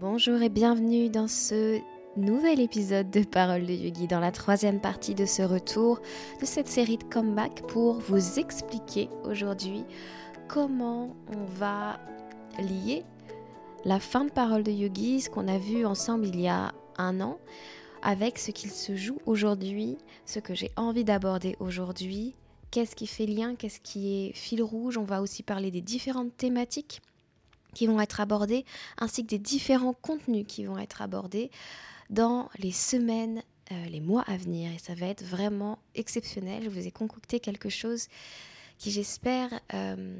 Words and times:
Bonjour 0.00 0.40
et 0.42 0.48
bienvenue 0.48 1.08
dans 1.10 1.26
ce 1.26 1.80
nouvel 2.16 2.60
épisode 2.60 3.10
de 3.10 3.24
Parole 3.24 3.66
de 3.66 3.72
Yogi, 3.72 4.06
dans 4.06 4.20
la 4.20 4.30
troisième 4.30 4.80
partie 4.80 5.16
de 5.16 5.26
ce 5.26 5.42
retour 5.42 6.00
de 6.40 6.46
cette 6.46 6.68
série 6.68 6.98
de 6.98 7.02
comeback 7.02 7.66
pour 7.66 7.94
vous 7.94 8.38
expliquer 8.38 9.08
aujourd'hui 9.24 9.82
comment 10.46 11.16
on 11.36 11.44
va 11.46 11.98
lier 12.60 13.02
la 13.84 13.98
fin 13.98 14.24
de 14.24 14.30
Parole 14.30 14.62
de 14.62 14.70
Yogi, 14.70 15.22
ce 15.22 15.30
qu'on 15.30 15.48
a 15.48 15.58
vu 15.58 15.84
ensemble 15.84 16.26
il 16.26 16.40
y 16.40 16.46
a 16.46 16.72
un 16.96 17.20
an, 17.20 17.40
avec 18.00 18.38
ce 18.38 18.52
qu'il 18.52 18.70
se 18.70 18.94
joue 18.94 19.18
aujourd'hui, 19.26 19.98
ce 20.26 20.38
que 20.38 20.54
j'ai 20.54 20.70
envie 20.76 21.04
d'aborder 21.04 21.56
aujourd'hui, 21.58 22.36
qu'est-ce 22.70 22.94
qui 22.94 23.08
fait 23.08 23.26
lien, 23.26 23.56
qu'est-ce 23.56 23.80
qui 23.80 24.28
est 24.28 24.32
fil 24.32 24.62
rouge, 24.62 24.96
on 24.96 25.02
va 25.04 25.20
aussi 25.22 25.42
parler 25.42 25.72
des 25.72 25.82
différentes 25.82 26.36
thématiques 26.36 27.02
qui 27.74 27.86
vont 27.86 28.00
être 28.00 28.20
abordés, 28.20 28.64
ainsi 28.98 29.22
que 29.22 29.28
des 29.28 29.38
différents 29.38 29.94
contenus 29.94 30.44
qui 30.46 30.64
vont 30.64 30.78
être 30.78 31.02
abordés 31.02 31.50
dans 32.10 32.48
les 32.58 32.72
semaines, 32.72 33.42
euh, 33.72 33.84
les 33.86 34.00
mois 34.00 34.22
à 34.22 34.36
venir. 34.36 34.72
Et 34.72 34.78
ça 34.78 34.94
va 34.94 35.06
être 35.06 35.24
vraiment 35.24 35.78
exceptionnel. 35.94 36.64
Je 36.64 36.70
vous 36.70 36.86
ai 36.86 36.90
concocté 36.90 37.40
quelque 37.40 37.68
chose 37.68 38.08
qui, 38.78 38.90
j'espère, 38.90 39.60
euh, 39.74 40.16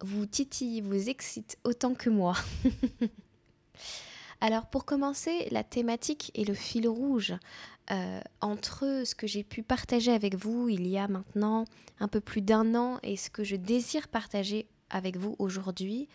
vous 0.00 0.26
titille, 0.26 0.80
vous 0.80 1.08
excite 1.08 1.58
autant 1.64 1.94
que 1.94 2.10
moi. 2.10 2.36
Alors 4.40 4.66
pour 4.66 4.86
commencer, 4.86 5.48
la 5.50 5.62
thématique 5.62 6.30
et 6.34 6.44
le 6.44 6.54
fil 6.54 6.88
rouge 6.88 7.34
euh, 7.90 8.20
entre 8.40 9.02
ce 9.04 9.14
que 9.14 9.26
j'ai 9.26 9.44
pu 9.44 9.62
partager 9.62 10.12
avec 10.12 10.34
vous 10.34 10.68
il 10.68 10.86
y 10.86 10.96
a 10.96 11.08
maintenant 11.08 11.66
un 11.98 12.08
peu 12.08 12.20
plus 12.20 12.40
d'un 12.40 12.74
an 12.74 12.98
et 13.02 13.16
ce 13.16 13.28
que 13.28 13.44
je 13.44 13.56
désire 13.56 14.08
partager 14.08 14.66
avec 14.88 15.18
vous 15.18 15.36
aujourd'hui, 15.38 16.08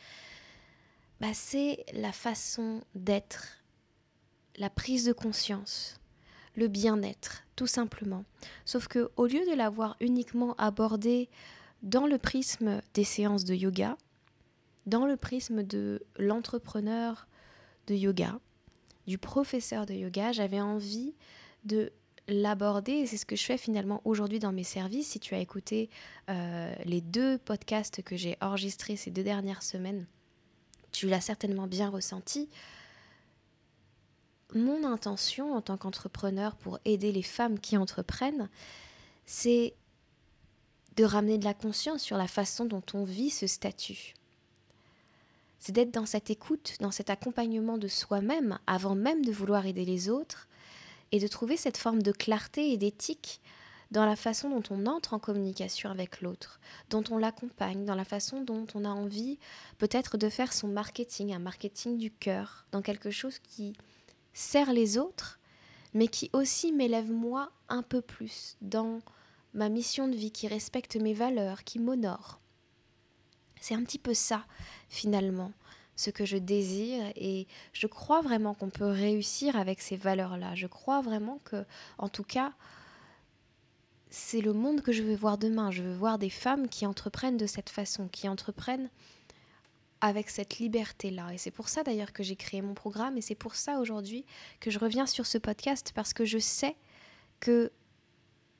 bah, 1.20 1.34
c'est 1.34 1.86
la 1.94 2.12
façon 2.12 2.82
d'être, 2.94 3.58
la 4.58 4.70
prise 4.70 5.06
de 5.06 5.14
conscience, 5.14 6.00
le 6.56 6.68
bien-être, 6.68 7.44
tout 7.56 7.68
simplement. 7.68 8.26
Sauf 8.66 8.88
que 8.88 9.10
au 9.16 9.26
lieu 9.26 9.46
de 9.50 9.56
l'avoir 9.56 9.96
uniquement 10.00 10.56
abordé 10.58 11.30
dans 11.84 12.08
le 12.08 12.18
prisme 12.18 12.82
des 12.94 13.04
séances 13.04 13.46
de 13.46 13.54
yoga, 13.54 13.98
dans 14.86 15.06
le 15.06 15.18
prisme 15.18 15.64
de 15.64 16.04
l'entrepreneur 16.18 17.28
de 17.88 17.96
yoga, 17.96 18.40
du 19.08 19.18
professeur 19.18 19.86
de 19.86 19.94
yoga, 19.94 20.32
j'avais 20.32 20.62
envie 20.62 21.14
de 21.64 21.92
l'aborder 22.28 22.94
et 22.94 23.06
c'est 23.06 23.18
ce 23.18 23.26
que 23.26 23.36
je 23.36 23.44
fais 23.44 23.58
finalement 23.58 24.02
aujourd'hui 24.04 24.40
dans 24.40 24.52
mes 24.52 24.64
services. 24.64 25.10
Si 25.10 25.20
tu 25.20 25.36
as 25.36 25.40
écouté 25.40 25.90
euh, 26.30 26.74
les 26.86 27.02
deux 27.02 27.38
podcasts 27.38 28.02
que 28.02 28.16
j'ai 28.16 28.36
enregistrés 28.42 28.96
ces 28.96 29.12
deux 29.12 29.24
dernières 29.24 29.64
semaines, 29.64 30.08
tu 30.96 31.08
l'as 31.08 31.22
certainement 31.22 31.68
bien 31.68 31.90
ressenti. 31.90 32.50
Mon 34.54 34.84
intention 34.86 35.54
en 35.54 35.62
tant 35.62 35.78
qu'entrepreneur 35.78 36.56
pour 36.56 36.80
aider 36.86 37.12
les 37.12 37.24
femmes 37.24 37.60
qui 37.60 37.78
entreprennent, 37.78 38.50
c'est 39.26 39.74
de 40.96 41.04
ramener 41.04 41.38
de 41.38 41.44
la 41.44 41.54
conscience 41.54 42.02
sur 42.02 42.18
la 42.18 42.28
façon 42.28 42.66
dont 42.66 42.84
on 42.94 43.04
vit 43.04 43.30
ce 43.30 43.48
statut. 43.48 44.14
C'est 45.60 45.74
d'être 45.74 45.92
dans 45.92 46.06
cette 46.06 46.30
écoute, 46.30 46.76
dans 46.80 46.92
cet 46.92 47.10
accompagnement 47.10 47.78
de 47.78 47.88
soi-même 47.88 48.60
avant 48.68 48.96
même 48.96 49.26
de 49.26 49.32
vouloir 49.32 49.66
aider 49.66 49.84
les 49.84 50.10
autres 50.10 50.48
et 51.12 51.20
de 51.20 51.28
trouver 51.28 51.58
cette 51.58 51.78
forme 51.78 52.02
de 52.02 52.12
clarté 52.12 52.72
et 52.72 52.78
d'éthique 52.78 53.42
dans 53.92 54.06
la 54.06 54.16
façon 54.16 54.50
dont 54.50 54.64
on 54.70 54.86
entre 54.86 55.14
en 55.14 55.20
communication 55.20 55.90
avec 55.90 56.22
l'autre, 56.22 56.60
dont 56.90 57.04
on 57.12 57.18
l'accompagne, 57.18 57.86
dans 57.86 57.96
la 57.96 58.06
façon 58.06 58.42
dont 58.42 58.66
on 58.74 58.86
a 58.86 58.90
envie 58.90 59.40
peut-être 59.78 60.18
de 60.18 60.30
faire 60.30 60.54
son 60.54 60.68
marketing, 60.68 61.34
un 61.34 61.40
marketing 61.40 61.98
du 61.98 62.12
cœur, 62.12 62.66
dans 62.72 62.82
quelque 62.82 63.12
chose 63.12 63.40
qui 63.40 63.74
sert 64.34 64.74
les 64.74 64.98
autres, 64.98 65.40
mais 65.94 66.08
qui 66.08 66.30
aussi 66.34 66.72
m'élève 66.72 67.12
moi 67.12 67.52
un 67.70 67.82
peu 67.82 68.02
plus 68.02 68.58
dans 68.62 69.00
ma 69.54 69.70
mission 69.70 70.08
de 70.08 70.16
vie, 70.16 70.32
qui 70.32 70.48
respecte 70.48 70.98
mes 70.98 71.14
valeurs, 71.14 71.64
qui 71.64 71.80
m'honore. 71.80 72.40
C'est 73.62 73.74
un 73.74 73.84
petit 73.84 74.00
peu 74.00 74.14
ça, 74.14 74.46
finalement, 74.90 75.54
ce 75.96 76.10
que 76.10 76.26
je 76.26 76.38
désire 76.38 77.12
et 77.16 77.48
je 77.72 77.88
crois 77.88 78.22
vraiment 78.22 78.54
qu'on 78.54 78.70
peut 78.70 78.86
réussir 78.86 79.56
avec 79.56 79.82
ces 79.82 79.96
valeurs-là. 79.96 80.54
Je 80.56 80.68
crois 80.68 81.02
vraiment 81.02 81.40
que, 81.46 81.66
en 81.98 82.10
tout 82.10 82.24
cas, 82.24 82.52
c'est 84.10 84.42
le 84.42 84.54
monde 84.54 84.82
que 84.82 84.92
je 84.92 85.04
veux 85.04 85.16
voir 85.16 85.38
demain. 85.38 85.72
Je 85.72 85.84
veux 85.84 85.96
voir 85.96 86.18
des 86.18 86.30
femmes 86.30 86.68
qui 86.68 86.86
entreprennent 86.86 87.38
de 87.38 87.48
cette 87.48 87.70
façon, 87.70 88.08
qui 88.08 88.30
entreprennent 88.30 88.90
avec 90.02 90.30
cette 90.30 90.60
liberté-là. 90.60 91.34
Et 91.34 91.38
c'est 91.38 91.52
pour 91.52 91.70
ça 91.70 91.84
d'ailleurs 91.84 92.14
que 92.14 92.24
j'ai 92.24 92.36
créé 92.36 92.62
mon 92.62 92.74
programme 92.74 93.18
et 93.18 93.22
c'est 93.22 93.36
pour 93.36 93.56
ça 93.56 93.80
aujourd'hui 93.80 94.26
que 94.60 94.70
je 94.70 94.80
reviens 94.80 95.06
sur 95.06 95.26
ce 95.26 95.38
podcast 95.38 95.92
parce 95.96 96.14
que 96.14 96.26
je 96.26 96.38
sais 96.38 96.76
que 97.40 97.72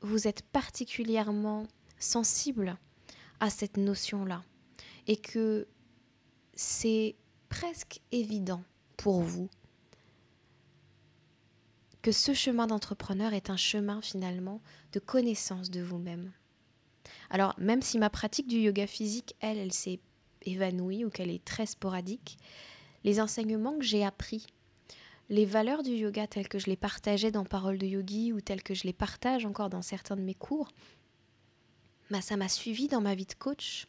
vous 0.02 0.28
êtes 0.28 0.42
particulièrement 0.42 1.68
sensible 2.00 2.78
à 3.40 3.50
cette 3.50 3.78
notion-là 3.78 4.44
et 5.08 5.18
que 5.18 5.68
c'est 6.54 7.16
presque 7.50 8.02
évident 8.12 8.64
pour 8.98 9.22
vous 9.22 9.50
que 12.06 12.12
ce 12.12 12.36
chemin 12.36 12.68
d'entrepreneur 12.68 13.34
est 13.34 13.50
un 13.50 13.58
chemin 13.58 14.00
finalement 14.00 14.62
de 14.94 15.00
connaissance 15.00 15.72
de 15.72 15.82
vous-même. 15.82 16.32
Alors 17.32 17.56
même 17.58 17.82
si 17.82 17.98
ma 17.98 18.12
pratique 18.12 18.46
du 18.48 18.58
yoga 18.58 18.86
physique, 18.86 19.36
elle, 19.40 19.58
elle 19.58 19.74
s'est 19.74 20.00
évanouie 20.44 21.04
ou 21.04 21.10
qu'elle 21.10 21.32
est 21.32 21.44
très 21.44 21.66
sporadique, 21.66 22.38
les 23.04 23.20
enseignements 23.20 23.76
que 23.80 23.84
j'ai 23.84 24.06
appris, 24.06 24.46
les 25.30 25.48
valeurs 25.48 25.82
du 25.82 25.94
yoga 25.94 26.28
telles 26.28 26.48
que 26.48 26.60
je 26.60 26.68
les 26.68 26.76
partageais 26.76 27.32
dans 27.32 27.44
Parole 27.44 27.80
de 27.80 27.88
Yogi 27.88 28.34
ou 28.34 28.40
telles 28.40 28.62
que 28.62 28.76
je 28.76 28.84
les 28.84 28.94
partage 28.94 29.44
encore 29.44 29.72
dans 29.72 29.82
certains 29.82 30.16
de 30.16 30.22
mes 30.22 30.36
cours, 30.36 30.70
bah, 32.12 32.22
ça 32.22 32.38
m'a 32.38 32.50
suivi 32.50 32.88
dans 32.88 33.02
ma 33.02 33.16
vie 33.16 33.26
de 33.26 33.34
coach. 33.34 33.88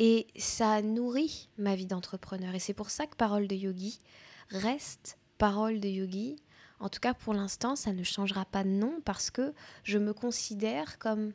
Et 0.00 0.26
ça 0.34 0.72
a 0.72 0.82
nourri 0.82 1.48
ma 1.56 1.76
vie 1.76 1.86
d'entrepreneur. 1.86 2.52
Et 2.56 2.58
c'est 2.58 2.74
pour 2.74 2.90
ça 2.90 3.06
que 3.06 3.14
Parole 3.14 3.46
de 3.46 3.54
Yogi 3.54 4.00
reste 4.48 5.19
parole 5.40 5.80
de 5.80 5.88
yogi. 5.88 6.36
En 6.80 6.90
tout 6.90 7.00
cas, 7.00 7.14
pour 7.14 7.32
l'instant, 7.32 7.74
ça 7.74 7.94
ne 7.94 8.02
changera 8.02 8.44
pas 8.44 8.62
de 8.62 8.68
nom 8.68 9.00
parce 9.06 9.30
que 9.30 9.54
je 9.84 9.96
me 9.96 10.12
considère 10.12 10.98
comme 10.98 11.32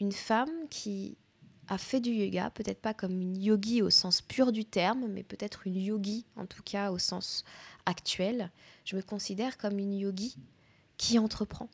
une 0.00 0.10
femme 0.10 0.50
qui 0.68 1.16
a 1.68 1.78
fait 1.78 2.00
du 2.00 2.10
yoga, 2.10 2.50
peut-être 2.50 2.80
pas 2.80 2.92
comme 2.92 3.20
une 3.20 3.40
yogi 3.40 3.82
au 3.82 3.90
sens 3.90 4.20
pur 4.20 4.50
du 4.50 4.64
terme, 4.64 5.06
mais 5.08 5.22
peut-être 5.22 5.66
une 5.68 5.76
yogi 5.76 6.26
en 6.34 6.46
tout 6.46 6.62
cas 6.64 6.90
au 6.90 6.98
sens 6.98 7.44
actuel. 7.86 8.50
Je 8.84 8.96
me 8.96 9.02
considère 9.02 9.58
comme 9.58 9.78
une 9.78 9.94
yogi 9.94 10.36
qui 10.96 11.20
entreprend 11.20 11.68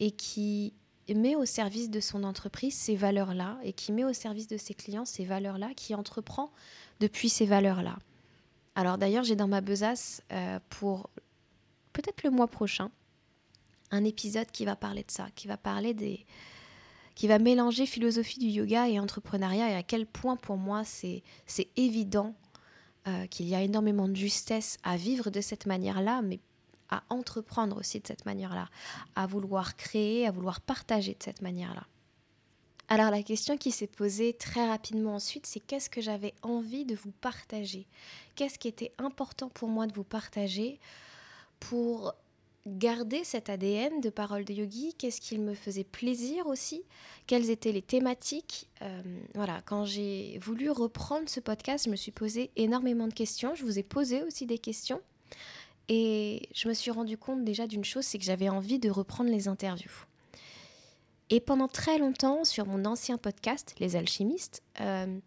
et 0.00 0.10
qui 0.10 0.72
met 1.14 1.36
au 1.36 1.44
service 1.44 1.90
de 1.90 2.00
son 2.00 2.24
entreprise 2.24 2.74
ces 2.74 2.96
valeurs-là 2.96 3.58
et 3.62 3.74
qui 3.74 3.92
met 3.92 4.04
au 4.04 4.14
service 4.14 4.48
de 4.48 4.56
ses 4.56 4.72
clients 4.72 5.04
ces 5.04 5.26
valeurs-là, 5.26 5.68
qui 5.76 5.94
entreprend 5.94 6.50
depuis 7.00 7.28
ces 7.28 7.44
valeurs-là. 7.44 7.98
Alors 8.74 8.98
d'ailleurs, 8.98 9.24
j'ai 9.24 9.36
dans 9.36 9.48
ma 9.48 9.60
besace 9.60 10.22
euh, 10.32 10.58
pour 10.68 11.10
peut-être 11.92 12.22
le 12.24 12.30
mois 12.30 12.48
prochain 12.48 12.90
un 13.90 14.04
épisode 14.04 14.50
qui 14.50 14.64
va 14.64 14.74
parler 14.76 15.02
de 15.02 15.10
ça, 15.10 15.28
qui 15.34 15.46
va 15.46 15.56
parler 15.56 15.94
des 15.94 16.26
qui 17.14 17.28
va 17.28 17.38
mélanger 17.38 17.86
philosophie 17.86 18.40
du 18.40 18.46
yoga 18.46 18.88
et 18.88 18.98
entrepreneuriat 18.98 19.70
et 19.70 19.74
à 19.74 19.84
quel 19.84 20.04
point 20.04 20.34
pour 20.34 20.56
moi 20.56 20.82
c'est 20.84 21.22
évident 21.76 22.34
euh, 23.06 23.26
qu'il 23.26 23.46
y 23.46 23.54
a 23.54 23.62
énormément 23.62 24.08
de 24.08 24.16
justesse 24.16 24.78
à 24.82 24.96
vivre 24.96 25.30
de 25.30 25.40
cette 25.40 25.66
manière-là, 25.66 26.22
mais 26.22 26.40
à 26.90 27.04
entreprendre 27.10 27.78
aussi 27.78 28.00
de 28.00 28.06
cette 28.06 28.26
manière-là, 28.26 28.68
à 29.14 29.26
vouloir 29.26 29.76
créer, 29.76 30.26
à 30.26 30.30
vouloir 30.30 30.60
partager 30.60 31.12
de 31.12 31.22
cette 31.22 31.42
manière-là. 31.42 31.86
Alors 32.88 33.10
la 33.10 33.22
question 33.22 33.56
qui 33.56 33.70
s'est 33.70 33.86
posée 33.86 34.34
très 34.34 34.68
rapidement 34.68 35.14
ensuite, 35.14 35.46
c'est 35.46 35.60
qu'est-ce 35.60 35.88
que 35.88 36.02
j'avais 36.02 36.34
envie 36.42 36.84
de 36.84 36.94
vous 36.94 37.12
partager? 37.12 37.86
Qu'est-ce 38.36 38.58
qui 38.58 38.68
était 38.68 38.92
important 38.98 39.48
pour 39.48 39.68
moi 39.68 39.86
de 39.86 39.94
vous 39.94 40.04
partager 40.04 40.78
pour 41.60 42.14
garder 42.66 43.24
cet 43.24 43.48
ADN 43.48 44.00
de 44.00 44.10
parole 44.10 44.44
de 44.44 44.52
yogi? 44.52 44.94
Qu'est-ce 44.98 45.20
qu'il 45.20 45.40
me 45.40 45.54
faisait 45.54 45.84
plaisir 45.84 46.46
aussi? 46.46 46.82
Quelles 47.26 47.48
étaient 47.50 47.72
les 47.72 47.82
thématiques? 47.82 48.68
Euh, 48.82 49.02
Voilà, 49.34 49.62
quand 49.64 49.86
j'ai 49.86 50.38
voulu 50.42 50.70
reprendre 50.70 51.28
ce 51.28 51.40
podcast, 51.40 51.86
je 51.86 51.90
me 51.90 51.96
suis 51.96 52.12
posé 52.12 52.50
énormément 52.56 53.08
de 53.08 53.14
questions. 53.14 53.54
Je 53.54 53.64
vous 53.64 53.78
ai 53.78 53.82
posé 53.82 54.22
aussi 54.22 54.44
des 54.46 54.58
questions. 54.58 55.00
Et 55.88 56.48
je 56.54 56.68
me 56.68 56.74
suis 56.74 56.90
rendu 56.90 57.16
compte 57.18 57.44
déjà 57.44 57.66
d'une 57.66 57.84
chose, 57.84 58.04
c'est 58.04 58.18
que 58.18 58.24
j'avais 58.24 58.48
envie 58.48 58.78
de 58.78 58.90
reprendre 58.90 59.30
les 59.30 59.48
interviews. 59.48 60.04
Et 61.30 61.40
pendant 61.40 61.68
très 61.68 61.98
longtemps, 61.98 62.44
sur 62.44 62.66
mon 62.66 62.84
ancien 62.84 63.16
podcast, 63.16 63.74
Les 63.78 63.96
Alchimistes, 63.96 64.62
euh, 64.80 65.18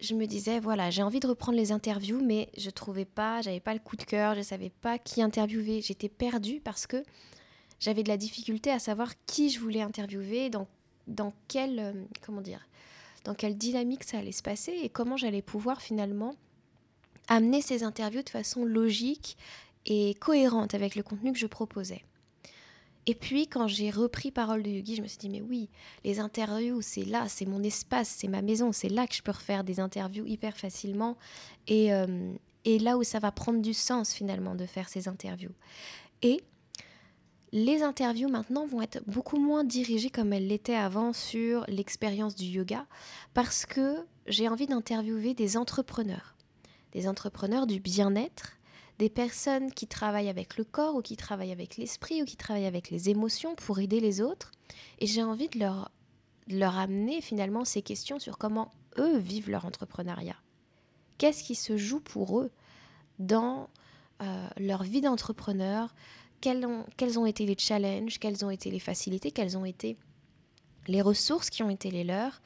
je 0.00 0.14
me 0.14 0.26
disais, 0.26 0.60
voilà, 0.60 0.90
j'ai 0.90 1.02
envie 1.02 1.20
de 1.20 1.26
reprendre 1.26 1.56
les 1.56 1.72
interviews, 1.72 2.20
mais 2.20 2.50
je 2.56 2.70
trouvais 2.70 3.04
pas, 3.04 3.40
j'avais 3.42 3.60
pas 3.60 3.74
le 3.74 3.80
coup 3.80 3.96
de 3.96 4.04
cœur, 4.04 4.34
je 4.34 4.42
savais 4.42 4.70
pas 4.70 4.98
qui 4.98 5.22
interviewer. 5.22 5.80
J'étais 5.80 6.08
perdue 6.08 6.60
parce 6.60 6.86
que 6.86 7.02
j'avais 7.80 8.02
de 8.02 8.08
la 8.08 8.16
difficulté 8.16 8.70
à 8.70 8.78
savoir 8.78 9.12
qui 9.26 9.50
je 9.50 9.60
voulais 9.60 9.82
interviewer, 9.82 10.50
dans, 10.50 10.66
dans 11.06 11.32
quelle, 11.46 11.78
euh, 11.78 11.92
comment 12.24 12.40
dire, 12.40 12.66
dans 13.24 13.34
quelle 13.34 13.56
dynamique 13.56 14.04
ça 14.04 14.18
allait 14.18 14.32
se 14.32 14.42
passer 14.42 14.72
et 14.82 14.88
comment 14.88 15.16
j'allais 15.16 15.42
pouvoir 15.42 15.82
finalement 15.82 16.34
amener 17.28 17.60
ces 17.60 17.82
interviews 17.84 18.22
de 18.22 18.30
façon 18.30 18.64
logique 18.64 19.36
et 19.86 20.14
cohérente 20.14 20.74
avec 20.74 20.96
le 20.96 21.02
contenu 21.02 21.32
que 21.32 21.38
je 21.38 21.46
proposais. 21.46 22.02
Et 23.10 23.14
puis, 23.14 23.48
quand 23.48 23.66
j'ai 23.66 23.88
repris 23.88 24.30
Parole 24.30 24.62
de 24.62 24.68
Yogi, 24.68 24.96
je 24.96 25.00
me 25.00 25.06
suis 25.06 25.16
dit, 25.16 25.30
mais 25.30 25.40
oui, 25.40 25.70
les 26.04 26.20
interviews, 26.20 26.82
c'est 26.82 27.06
là, 27.06 27.24
c'est 27.26 27.46
mon 27.46 27.62
espace, 27.62 28.08
c'est 28.08 28.28
ma 28.28 28.42
maison, 28.42 28.70
c'est 28.70 28.90
là 28.90 29.06
que 29.06 29.14
je 29.14 29.22
peux 29.22 29.32
refaire 29.32 29.64
des 29.64 29.80
interviews 29.80 30.26
hyper 30.26 30.58
facilement. 30.58 31.16
Euh, 31.70 32.34
et 32.66 32.78
là 32.78 32.98
où 32.98 33.04
ça 33.04 33.18
va 33.18 33.32
prendre 33.32 33.62
du 33.62 33.72
sens, 33.72 34.12
finalement, 34.12 34.54
de 34.54 34.66
faire 34.66 34.90
ces 34.90 35.08
interviews. 35.08 35.54
Et 36.20 36.42
les 37.50 37.82
interviews 37.82 38.28
maintenant 38.28 38.66
vont 38.66 38.82
être 38.82 39.02
beaucoup 39.06 39.38
moins 39.38 39.64
dirigées 39.64 40.10
comme 40.10 40.34
elles 40.34 40.46
l'étaient 40.46 40.76
avant 40.76 41.14
sur 41.14 41.64
l'expérience 41.66 42.34
du 42.34 42.44
yoga, 42.44 42.84
parce 43.32 43.64
que 43.64 44.04
j'ai 44.26 44.50
envie 44.50 44.66
d'interviewer 44.66 45.32
des 45.32 45.56
entrepreneurs, 45.56 46.36
des 46.92 47.08
entrepreneurs 47.08 47.66
du 47.66 47.80
bien-être 47.80 48.57
des 48.98 49.08
personnes 49.08 49.72
qui 49.72 49.86
travaillent 49.86 50.28
avec 50.28 50.56
le 50.56 50.64
corps 50.64 50.96
ou 50.96 51.02
qui 51.02 51.16
travaillent 51.16 51.52
avec 51.52 51.76
l'esprit 51.76 52.22
ou 52.22 52.24
qui 52.24 52.36
travaillent 52.36 52.66
avec 52.66 52.90
les 52.90 53.10
émotions 53.10 53.54
pour 53.54 53.78
aider 53.78 54.00
les 54.00 54.20
autres. 54.20 54.50
Et 54.98 55.06
j'ai 55.06 55.22
envie 55.22 55.48
de 55.48 55.58
leur, 55.60 56.78
amener 56.78 57.20
finalement 57.20 57.64
ces 57.64 57.82
questions 57.82 58.18
sur 58.18 58.38
comment 58.38 58.72
eux 58.98 59.18
vivent 59.18 59.50
leur 59.50 59.64
entrepreneuriat. 59.64 60.36
Qu'est-ce 61.16 61.44
qui 61.44 61.54
se 61.54 61.76
joue 61.76 62.00
pour 62.00 62.40
eux 62.40 62.50
dans 63.18 63.68
euh, 64.20 64.48
leur 64.58 64.82
vie 64.82 65.00
d'entrepreneur? 65.00 65.94
Quels 66.40 66.66
quels 66.96 67.18
ont 67.18 67.26
été 67.26 67.46
les 67.46 67.58
challenges, 67.58 68.18
quelles 68.18 68.44
ont 68.44 68.50
été 68.50 68.70
les 68.70 68.78
facilités, 68.78 69.30
quelles 69.30 69.56
ont 69.56 69.64
été 69.64 69.96
les 70.86 71.02
ressources 71.02 71.50
qui 71.50 71.62
ont 71.62 71.70
été 71.70 71.90
les 71.90 72.04
leurs? 72.04 72.40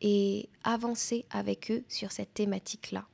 Et 0.00 0.48
avancer 0.62 1.24
avec 1.30 1.72
eux 1.72 1.82
sur 1.88 2.12
cette 2.12 2.32
thématique-là 2.34 3.04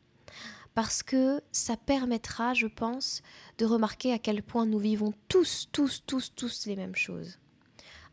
parce 0.74 1.02
que 1.02 1.40
ça 1.52 1.76
permettra, 1.76 2.52
je 2.52 2.66
pense, 2.66 3.22
de 3.58 3.64
remarquer 3.64 4.12
à 4.12 4.18
quel 4.18 4.42
point 4.42 4.66
nous 4.66 4.78
vivons 4.78 5.12
tous, 5.28 5.68
tous, 5.72 6.02
tous, 6.06 6.34
tous 6.34 6.66
les 6.66 6.76
mêmes 6.76 6.96
choses. 6.96 7.38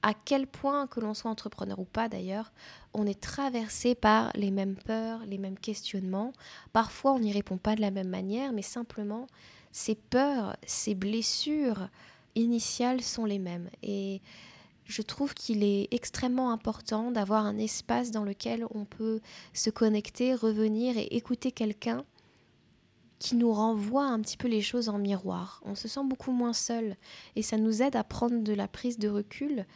À 0.04 0.14
quel 0.14 0.48
point, 0.48 0.88
que 0.88 1.00
l'on 1.00 1.14
soit 1.14 1.30
entrepreneur 1.30 1.78
ou 1.78 1.86
pas 1.86 2.10
d'ailleurs, 2.10 2.52
on 2.94 3.06
est 3.06 3.20
traversé 3.20 3.94
par 3.94 4.32
les 4.36 4.50
mêmes 4.50 4.76
peurs, 4.76 5.20
les 5.26 5.38
mêmes 5.38 5.60
questionnements. 5.60 6.34
Parfois, 6.74 7.14
on 7.14 7.20
n'y 7.20 7.32
répond 7.32 7.58
pas 7.58 7.76
de 7.76 7.82
la 7.82 7.92
même 7.92 8.10
manière, 8.10 8.52
mais 8.52 8.64
simplement, 8.64 9.28
ces 9.72 9.96
peurs, 9.96 10.56
ces 10.66 10.96
blessures 10.96 11.88
initiales 12.36 13.02
sont 13.02 13.26
les 13.26 13.38
mêmes. 13.38 13.70
Et 13.84 14.22
je 14.86 15.02
trouve 15.04 15.36
qu'il 15.36 15.64
est 15.64 15.88
extrêmement 15.92 16.52
important 16.52 17.12
d'avoir 17.12 17.46
un 17.46 17.58
espace 17.58 18.10
dans 18.12 18.24
lequel 18.24 18.66
on 18.74 18.86
peut 18.86 19.22
se 19.54 19.70
connecter, 19.70 20.34
revenir 20.34 20.98
et 20.98 21.16
écouter 21.16 21.52
quelqu'un 21.52 22.04
qui 23.22 23.36
nous 23.36 23.54
renvoie 23.54 24.06
un 24.06 24.20
petit 24.20 24.36
peu 24.36 24.48
les 24.48 24.64
choses 24.64 24.90
en 24.90 24.98
miroir. 24.98 25.62
On 25.64 25.76
se 25.76 25.88
sent 25.88 26.00
beaucoup 26.06 26.32
moins 26.32 26.54
seul 26.54 26.98
et 27.36 27.44
ça 27.44 27.58
nous 27.58 27.84
aide 27.84 27.96
à 27.96 28.04
prendre 28.04 28.40
de 28.42 28.52
la 28.52 28.68
prise 28.68 28.98
de 28.98 29.08
recul. 29.08 29.68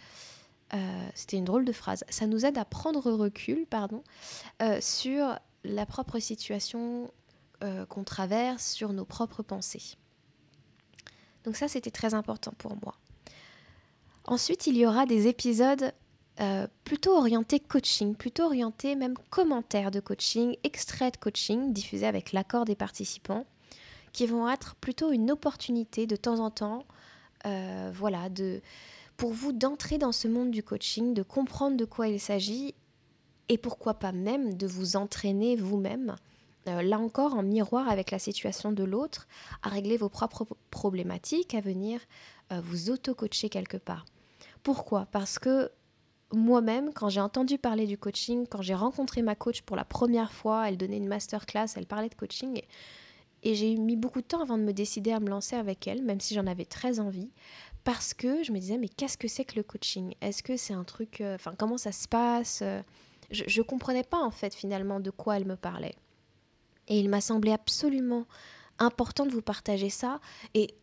Euh, 0.74 1.10
c'était 1.14 1.38
une 1.38 1.46
drôle 1.46 1.64
de 1.64 1.72
phrase. 1.72 2.04
Ça 2.10 2.26
nous 2.26 2.44
aide 2.44 2.58
à 2.58 2.66
prendre 2.66 3.12
recul, 3.12 3.68
pardon, 3.68 4.04
euh, 4.64 4.80
sur 4.82 5.38
la 5.64 5.86
propre 5.86 6.18
situation 6.18 7.12
euh, 7.64 7.86
qu'on 7.86 8.04
traverse, 8.04 8.66
sur 8.66 8.94
nos 8.94 9.06
propres 9.06 9.44
pensées. 9.44 9.96
Donc 11.44 11.56
ça, 11.56 11.68
c'était 11.68 11.92
très 11.92 12.16
important 12.16 12.54
pour 12.58 12.76
moi. 12.84 12.96
Ensuite, 14.24 14.66
il 14.66 14.76
y 14.76 14.88
aura 14.88 15.06
des 15.06 15.28
épisodes 15.28 15.94
euh, 16.42 16.68
plutôt 16.84 17.18
orienté 17.18 17.62
coaching, 17.62 18.14
plutôt 18.14 18.44
orienté 18.44 18.96
même 18.96 19.16
commentaires 19.30 19.90
de 19.90 20.02
coaching, 20.02 20.58
extraits 20.66 21.14
de 21.14 21.20
coaching 21.20 21.72
diffusés 21.72 22.08
avec 22.08 22.34
l'accord 22.34 22.66
des 22.66 22.76
participants, 22.76 23.46
qui 24.12 24.26
vont 24.26 24.50
être 24.50 24.76
plutôt 24.76 25.12
une 25.12 25.32
opportunité 25.32 26.08
de 26.08 26.18
temps 26.18 26.40
en 26.40 26.52
temps, 26.52 26.84
euh, 27.46 27.90
voilà, 27.94 28.28
de, 28.28 28.62
pour 29.16 29.32
vous 29.32 29.54
d'entrer 29.54 29.98
dans 29.98 30.12
ce 30.12 30.28
monde 30.28 30.52
du 30.52 30.62
coaching, 30.62 31.14
de 31.14 31.24
comprendre 31.24 31.78
de 31.78 31.86
quoi 31.86 32.10
il 32.10 32.20
s'agit 32.20 32.76
et 33.48 33.58
pourquoi 33.58 33.94
pas 33.94 34.12
même 34.12 34.56
de 34.56 34.68
vous 34.68 34.98
entraîner 34.98 35.56
vous-même, 35.56 36.18
euh, 36.68 36.82
là 36.82 37.00
encore 37.00 37.36
en 37.36 37.44
miroir 37.44 37.88
avec 37.88 38.12
la 38.12 38.20
situation 38.20 38.74
de 38.74 38.84
l'autre, 38.84 39.28
à 39.64 39.70
régler 39.70 39.96
vos 39.96 40.10
propres 40.10 40.46
problématiques, 40.70 41.54
à 41.54 41.62
venir 41.62 42.02
vous 42.52 42.92
auto-coacher 42.92 43.50
quelque 43.50 43.78
part. 43.78 44.06
Pourquoi? 44.62 45.08
Parce 45.12 45.40
que 45.40 45.72
moi-même, 46.34 46.92
quand 46.94 47.10
j'ai 47.10 47.22
entendu 47.22 47.58
parler 47.58 47.86
du 47.86 47.98
coaching, 47.98 48.46
quand 48.50 48.62
j'ai 48.62 48.74
rencontré 48.74 49.22
ma 49.22 49.36
coach 49.36 49.62
pour 49.62 49.76
la 49.76 49.86
première 49.86 50.32
fois, 50.32 50.68
elle 50.68 50.78
donnait 50.78 50.98
une 50.98 51.08
masterclass, 51.08 51.68
elle 51.76 51.86
parlait 51.86 52.10
de 52.10 52.16
coaching. 52.16 52.62
Et, 53.44 53.54
j'ai 53.54 53.76
mis 53.76 53.96
beaucoup 53.96 54.22
de 54.22 54.26
temps 54.26 54.42
avant 54.42 54.58
de 54.58 54.64
me 54.64 54.74
décider 54.74 55.12
à 55.12 55.20
me 55.20 55.30
lancer 55.30 55.56
avec 55.56 55.88
elle, 55.88 56.02
même 56.02 56.20
si 56.20 56.34
j'en 56.34 56.48
avais 56.48 56.66
très 56.66 57.00
envie. 57.00 57.30
Parce 57.84 58.16
que 58.16 58.44
je 58.44 58.52
me 58.52 58.58
disais, 58.58 58.80
mais 58.80 58.90
qu'est-ce 58.90 59.20
que 59.20 59.28
c'est 59.28 59.46
que 59.46 59.56
le 59.56 59.62
coaching? 59.62 60.16
Est-ce 60.20 60.42
que 60.42 60.58
c'est 60.58 60.74
un 60.74 60.84
truc. 60.84 61.22
Euh, 61.22 61.36
enfin, 61.36 61.54
comment 61.56 61.78
ça 61.78 61.92
se 61.92 62.08
passe? 62.08 62.64
Je 63.30 63.62
ne 63.62 63.64
comprenais 63.64 64.04
pas, 64.04 64.18
en 64.20 64.32
fait, 64.32 64.56
finalement, 64.56 65.00
de 65.00 65.12
quoi 65.12 65.38
elle 65.38 65.46
me 65.46 65.56
parlait. 65.56 65.96
Et 66.88 67.00
il 67.00 67.08
m'a 67.08 67.22
semblé 67.22 67.52
absolument 67.52 68.26
important 68.80 69.28
de 69.28 69.32
vous 69.32 69.44
partager 69.44 69.92
ça. 69.92 70.20
Et 70.56 70.74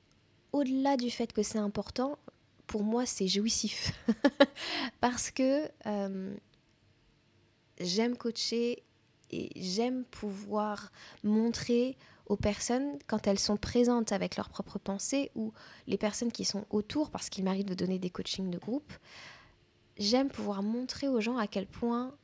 au-delà 0.52 0.96
du 0.96 1.10
fait 1.10 1.32
que 1.32 1.42
c'est 1.42 1.58
important, 1.58 2.18
pour 2.66 2.82
moi, 2.82 3.06
c'est 3.06 3.28
jouissif. 3.28 3.92
Parce 5.00 5.30
que 5.30 5.68
euh, 5.86 6.34
j'aime 7.80 8.16
coacher 8.16 8.82
et 9.30 9.50
j'aime 9.56 10.04
pouvoir 10.04 10.92
montrer 11.22 11.96
aux 12.26 12.36
personnes 12.36 12.98
quand 13.06 13.26
elles 13.26 13.38
sont 13.38 13.56
présentes 13.56 14.12
avec 14.12 14.36
leurs 14.36 14.48
propres 14.48 14.78
pensées 14.78 15.30
ou 15.34 15.52
les 15.86 15.98
personnes 15.98 16.32
qui 16.32 16.44
sont 16.44 16.64
autour, 16.70 17.10
parce 17.10 17.28
qu'il 17.28 17.44
m'arrive 17.44 17.64
de 17.64 17.74
donner 17.74 17.98
des 17.98 18.10
coachings 18.10 18.50
de 18.50 18.58
groupe, 18.58 18.92
j'aime 19.98 20.28
pouvoir 20.28 20.62
montrer 20.62 21.08
aux 21.08 21.20
gens 21.20 21.36
à 21.36 21.46
quel 21.46 21.66
point 21.66 22.14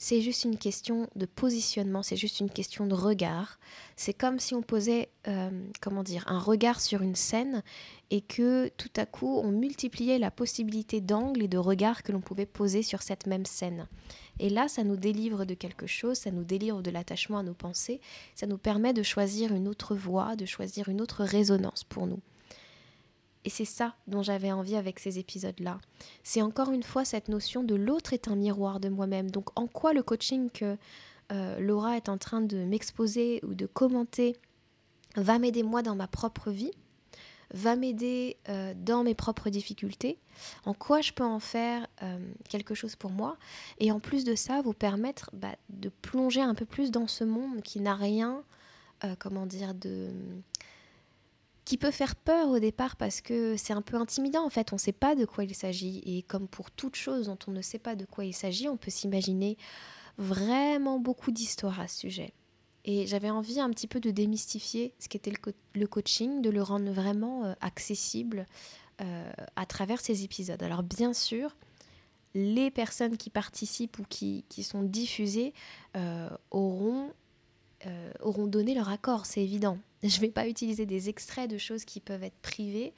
c'est 0.00 0.20
juste 0.20 0.44
une 0.44 0.56
question 0.56 1.08
de 1.16 1.26
positionnement, 1.26 2.04
c'est 2.04 2.16
juste 2.16 2.38
une 2.38 2.50
question 2.50 2.86
de 2.86 2.94
regard. 2.94 3.58
C'est 3.96 4.14
comme 4.14 4.38
si 4.38 4.54
on 4.54 4.62
posait, 4.62 5.08
euh, 5.26 5.50
comment 5.80 6.04
dire, 6.04 6.22
un 6.28 6.38
regard 6.38 6.80
sur 6.80 7.02
une 7.02 7.16
scène 7.16 7.64
et 8.10 8.20
que 8.20 8.68
tout 8.76 8.92
à 8.96 9.06
coup 9.06 9.40
on 9.42 9.50
multipliait 9.50 10.20
la 10.20 10.30
possibilité 10.30 11.00
d'angle 11.00 11.42
et 11.42 11.48
de 11.48 11.58
regard 11.58 12.04
que 12.04 12.12
l'on 12.12 12.20
pouvait 12.20 12.46
poser 12.46 12.84
sur 12.84 13.02
cette 13.02 13.26
même 13.26 13.44
scène. 13.44 13.88
Et 14.38 14.50
là, 14.50 14.68
ça 14.68 14.84
nous 14.84 14.96
délivre 14.96 15.44
de 15.44 15.54
quelque 15.54 15.88
chose, 15.88 16.18
ça 16.18 16.30
nous 16.30 16.44
délivre 16.44 16.80
de 16.80 16.92
l'attachement 16.92 17.38
à 17.38 17.42
nos 17.42 17.54
pensées, 17.54 18.00
ça 18.36 18.46
nous 18.46 18.58
permet 18.58 18.92
de 18.92 19.02
choisir 19.02 19.52
une 19.52 19.66
autre 19.66 19.96
voie, 19.96 20.36
de 20.36 20.46
choisir 20.46 20.88
une 20.88 21.00
autre 21.00 21.24
résonance 21.24 21.82
pour 21.82 22.06
nous. 22.06 22.20
Et 23.44 23.50
c'est 23.50 23.64
ça 23.64 23.94
dont 24.06 24.22
j'avais 24.22 24.52
envie 24.52 24.76
avec 24.76 24.98
ces 24.98 25.18
épisodes-là. 25.18 25.78
C'est 26.22 26.42
encore 26.42 26.70
une 26.70 26.82
fois 26.82 27.04
cette 27.04 27.28
notion 27.28 27.62
de 27.62 27.74
l'autre 27.74 28.12
est 28.12 28.28
un 28.28 28.36
miroir 28.36 28.80
de 28.80 28.88
moi-même. 28.88 29.30
Donc 29.30 29.58
en 29.58 29.66
quoi 29.66 29.92
le 29.92 30.02
coaching 30.02 30.50
que 30.50 30.76
euh, 31.30 31.58
Laura 31.60 31.96
est 31.96 32.08
en 32.08 32.18
train 32.18 32.40
de 32.40 32.58
m'exposer 32.58 33.40
ou 33.44 33.54
de 33.54 33.66
commenter 33.66 34.36
va 35.16 35.38
m'aider 35.38 35.62
moi 35.62 35.82
dans 35.82 35.96
ma 35.96 36.06
propre 36.06 36.50
vie, 36.50 36.70
va 37.52 37.76
m'aider 37.76 38.36
euh, 38.48 38.72
dans 38.76 39.02
mes 39.02 39.14
propres 39.14 39.50
difficultés, 39.50 40.18
en 40.64 40.74
quoi 40.74 41.00
je 41.00 41.12
peux 41.12 41.24
en 41.24 41.40
faire 41.40 41.86
euh, 42.02 42.18
quelque 42.48 42.74
chose 42.74 42.94
pour 42.94 43.10
moi, 43.10 43.36
et 43.78 43.90
en 43.90 44.00
plus 44.00 44.24
de 44.24 44.34
ça, 44.34 44.62
vous 44.62 44.74
permettre 44.74 45.30
bah, 45.32 45.56
de 45.70 45.88
plonger 45.88 46.42
un 46.42 46.54
peu 46.54 46.66
plus 46.66 46.90
dans 46.90 47.08
ce 47.08 47.24
monde 47.24 47.62
qui 47.62 47.80
n'a 47.80 47.94
rien, 47.94 48.42
comment 49.20 49.46
dire, 49.46 49.74
de 49.74 50.10
qui 51.68 51.76
peut 51.76 51.90
faire 51.90 52.16
peur 52.16 52.48
au 52.48 52.58
départ 52.58 52.96
parce 52.96 53.20
que 53.20 53.58
c'est 53.58 53.74
un 53.74 53.82
peu 53.82 53.98
intimidant 53.98 54.42
en 54.42 54.48
fait, 54.48 54.72
on 54.72 54.76
ne 54.76 54.80
sait 54.80 54.90
pas 54.90 55.14
de 55.14 55.26
quoi 55.26 55.44
il 55.44 55.54
s'agit 55.54 56.00
et 56.06 56.22
comme 56.22 56.48
pour 56.48 56.70
toute 56.70 56.96
chose 56.96 57.26
dont 57.26 57.36
on 57.46 57.50
ne 57.50 57.60
sait 57.60 57.78
pas 57.78 57.94
de 57.94 58.06
quoi 58.06 58.24
il 58.24 58.32
s'agit, 58.32 58.70
on 58.70 58.78
peut 58.78 58.90
s'imaginer 58.90 59.58
vraiment 60.16 60.98
beaucoup 60.98 61.30
d'histoires 61.30 61.78
à 61.78 61.86
ce 61.86 61.98
sujet. 61.98 62.32
Et 62.86 63.06
j'avais 63.06 63.28
envie 63.28 63.60
un 63.60 63.68
petit 63.68 63.86
peu 63.86 64.00
de 64.00 64.10
démystifier 64.10 64.94
ce 64.98 65.10
qu'était 65.10 65.30
le, 65.74 65.86
coaching, 65.86 66.40
de 66.40 66.48
le 66.48 66.62
rendre 66.62 66.90
vraiment 66.90 67.44
euh, 67.44 67.52
accessible 67.60 68.46
euh, 69.02 69.30
à 69.54 69.66
travers 69.66 70.00
ces 70.00 70.24
épisodes. 70.24 70.62
Alors 70.62 70.82
bien 70.82 71.12
sûr, 71.12 71.54
les 72.34 72.70
personnes 72.70 73.18
qui 73.18 73.28
participent 73.28 73.98
ou 73.98 74.04
qui, 74.08 74.42
sont 74.62 74.84
diffusées 74.84 75.52
euh, 75.98 76.30
auront 76.50 77.12
euh, 77.86 78.12
auront 78.20 78.46
donné 78.46 78.74
leur 78.74 78.88
accord, 78.88 79.26
c'est 79.26 79.42
évident. 79.42 79.78
Je 80.02 80.16
ne 80.16 80.20
vais 80.20 80.30
pas 80.30 80.48
utiliser 80.48 80.86
des 80.86 81.08
extraits 81.08 81.50
de 81.50 81.58
choses 81.58 81.84
qui 81.84 82.00
peuvent 82.00 82.22
être 82.24 82.38
privées 82.40 82.92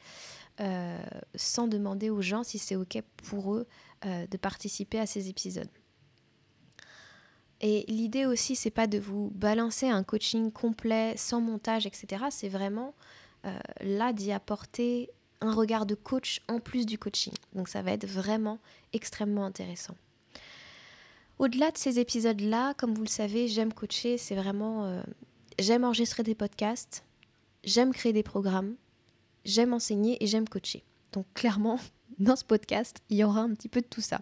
euh, 0.61 0.99
sans 1.35 1.69
demander 1.69 2.11
aux 2.11 2.23
gens 2.23 2.43
si 2.43 2.59
c'est 2.59 2.77
OK 2.77 2.99
pour 3.29 3.55
eux 3.55 3.67
euh, 4.07 4.27
de 4.27 4.37
participer 4.37 4.99
à 4.99 5.07
ces 5.07 5.29
épisodes. 5.29 5.69
Et 7.61 7.85
l'idée 7.89 8.25
aussi, 8.25 8.57
c'est 8.57 8.71
pas 8.71 8.87
de 8.87 8.99
vous 8.99 9.31
balancer 9.35 9.89
un 9.89 10.03
coaching 10.03 10.51
complet, 10.51 11.15
sans 11.19 11.43
montage, 11.43 11.87
etc. 11.87 12.25
C'est 12.31 12.49
vraiment 12.49 12.95
là 13.81 14.13
d'y 14.15 14.33
apporter 14.33 15.11
un 15.43 15.53
regard 15.53 15.85
de 15.87 15.95
coach 15.95 16.41
en 16.49 16.59
plus 16.59 16.87
du 16.87 16.99
coaching. 16.99 17.33
Donc 17.55 17.69
ça 17.69 17.83
va 17.83 17.93
être 17.93 18.07
vraiment 18.07 18.59
extrêmement 18.95 19.45
intéressant. 19.45 19.95
Au-delà 21.41 21.71
de 21.71 21.79
ces 21.79 21.99
épisodes-là, 21.99 22.75
comme 22.75 22.93
vous 22.93 23.01
le 23.01 23.09
savez, 23.09 23.49
j'aime 23.49 23.73
coacher, 23.73 24.19
c'est 24.19 24.35
vraiment... 24.35 24.85
Euh, 24.85 25.03
j'aime 25.59 25.85
enregistrer 25.85 26.23
des 26.23 26.35
podcasts, 26.35 27.03
j'aime 27.65 27.95
créer 27.95 28.13
des 28.13 28.23
programmes, 28.23 28.77
j'aime 29.47 29.73
enseigner 29.73 30.23
et 30.23 30.27
j'aime 30.27 30.47
coacher. 30.47 30.85
Donc 31.13 31.25
clairement, 31.33 31.81
dans 32.19 32.37
ce 32.37 32.45
podcast, 32.45 32.99
il 33.09 33.17
y 33.17 33.25
aura 33.25 33.41
un 33.41 33.55
petit 33.55 33.71
peu 33.71 33.81
de 33.81 33.87
tout 33.87 34.03
ça. 34.03 34.21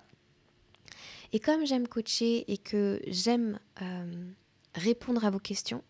Et 1.33 1.41
comme 1.41 1.67
j'aime 1.67 1.89
coacher 1.89 2.49
et 2.53 2.57
que 2.57 3.01
j'aime 3.09 3.59
euh, 3.83 4.31
répondre 4.77 5.25
à 5.25 5.31
vos 5.31 5.41
questions, 5.41 5.83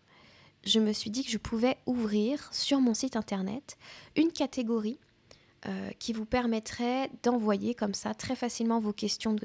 je 0.65 0.79
me 0.79 0.93
suis 0.93 1.11
dit 1.11 1.23
que 1.23 1.29
je 1.29 1.37
pouvais 1.37 1.77
ouvrir 1.85 2.51
sur 2.51 2.81
mon 2.81 2.95
site 2.95 3.15
internet 3.15 3.77
une 4.15 4.31
catégorie 4.31 4.97
euh, 5.67 5.91
qui 5.99 6.11
vous 6.11 6.25
permettrait 6.25 7.11
d'envoyer 7.21 7.75
comme 7.75 7.93
ça 7.93 8.15
très 8.15 8.35
facilement 8.35 8.79
vos 8.79 8.93
questions 8.93 9.35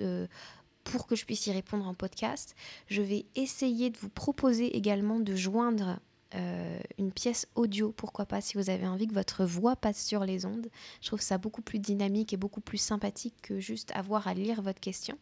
pour 0.84 1.06
que 1.06 1.16
je 1.16 1.24
puisse 1.24 1.46
y 1.46 1.52
répondre 1.52 1.86
en 1.86 1.94
podcast. 1.94 2.54
Je 2.86 3.02
vais 3.02 3.26
essayer 3.34 3.90
de 3.90 3.98
vous 3.98 4.10
proposer 4.10 4.76
également 4.76 5.18
de 5.18 5.34
joindre 5.34 5.98
euh, 6.34 6.80
une 6.98 7.12
pièce 7.12 7.46
audio, 7.54 7.92
pourquoi 7.92 8.26
pas, 8.26 8.40
si 8.40 8.56
vous 8.56 8.68
avez 8.68 8.86
envie 8.88 9.06
que 9.06 9.14
votre 9.14 9.44
voix 9.44 9.76
passe 9.76 10.04
sur 10.04 10.24
les 10.24 10.46
ondes. 10.46 10.66
Je 11.00 11.06
trouve 11.06 11.20
ça 11.20 11.38
beaucoup 11.38 11.62
plus 11.62 11.78
dynamique 11.78 12.32
et 12.32 12.36
beaucoup 12.36 12.60
plus 12.60 12.78
sympathique 12.78 13.34
que 13.42 13.60
juste 13.60 13.92
avoir 13.94 14.26
à 14.26 14.34
lire 14.34 14.60
votre 14.60 14.80
question. 14.80 15.16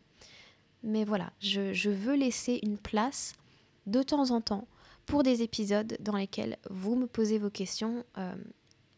Mais 0.83 1.05
voilà, 1.05 1.33
je, 1.41 1.91
veux 1.91 2.15
laisser 2.15 2.61
une 2.63 2.79
place 2.79 3.35
de 3.87 4.03
temps 4.03 4.31
en 4.31 4.41
temps 4.41 4.67
pour 5.05 5.23
des 5.23 5.43
épisodes 5.43 5.97
dans 6.01 6.17
lesquels 6.17 6.57
vous 6.71 6.97
me 6.97 7.07
posez 7.07 7.39
vos 7.39 7.51
questions, 7.51 8.05
euh, 8.17 8.35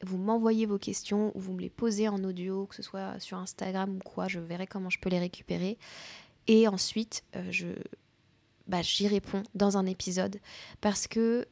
vous 0.02 0.18
m'envoyez 0.18 0.66
vos 0.66 0.78
questions 0.78 1.32
ou 1.34 1.40
vous 1.40 1.52
me 1.52 1.60
les 1.60 1.70
posez 1.70 2.08
en 2.08 2.22
audio, 2.22 2.66
que 2.66 2.76
ce 2.76 2.82
soit 2.82 3.18
sur 3.18 3.38
Instagram 3.38 3.96
ou 3.96 3.98
quoi, 3.98 4.28
je 4.28 4.38
verrai 4.38 4.66
comment 4.66 4.90
je 4.90 5.00
peux 5.00 5.10
les 5.10 5.18
récupérer. 5.18 5.78
Et 6.46 6.68
ensuite, 6.68 7.24
euh, 7.36 7.46
je, 7.50 7.68
bah, 8.66 8.82
j'y 8.82 9.08
réponds 9.08 9.42
dans 9.54 9.76
un 9.76 9.86
épisode 9.86 10.40
parce 10.80 11.06
que 11.06 11.46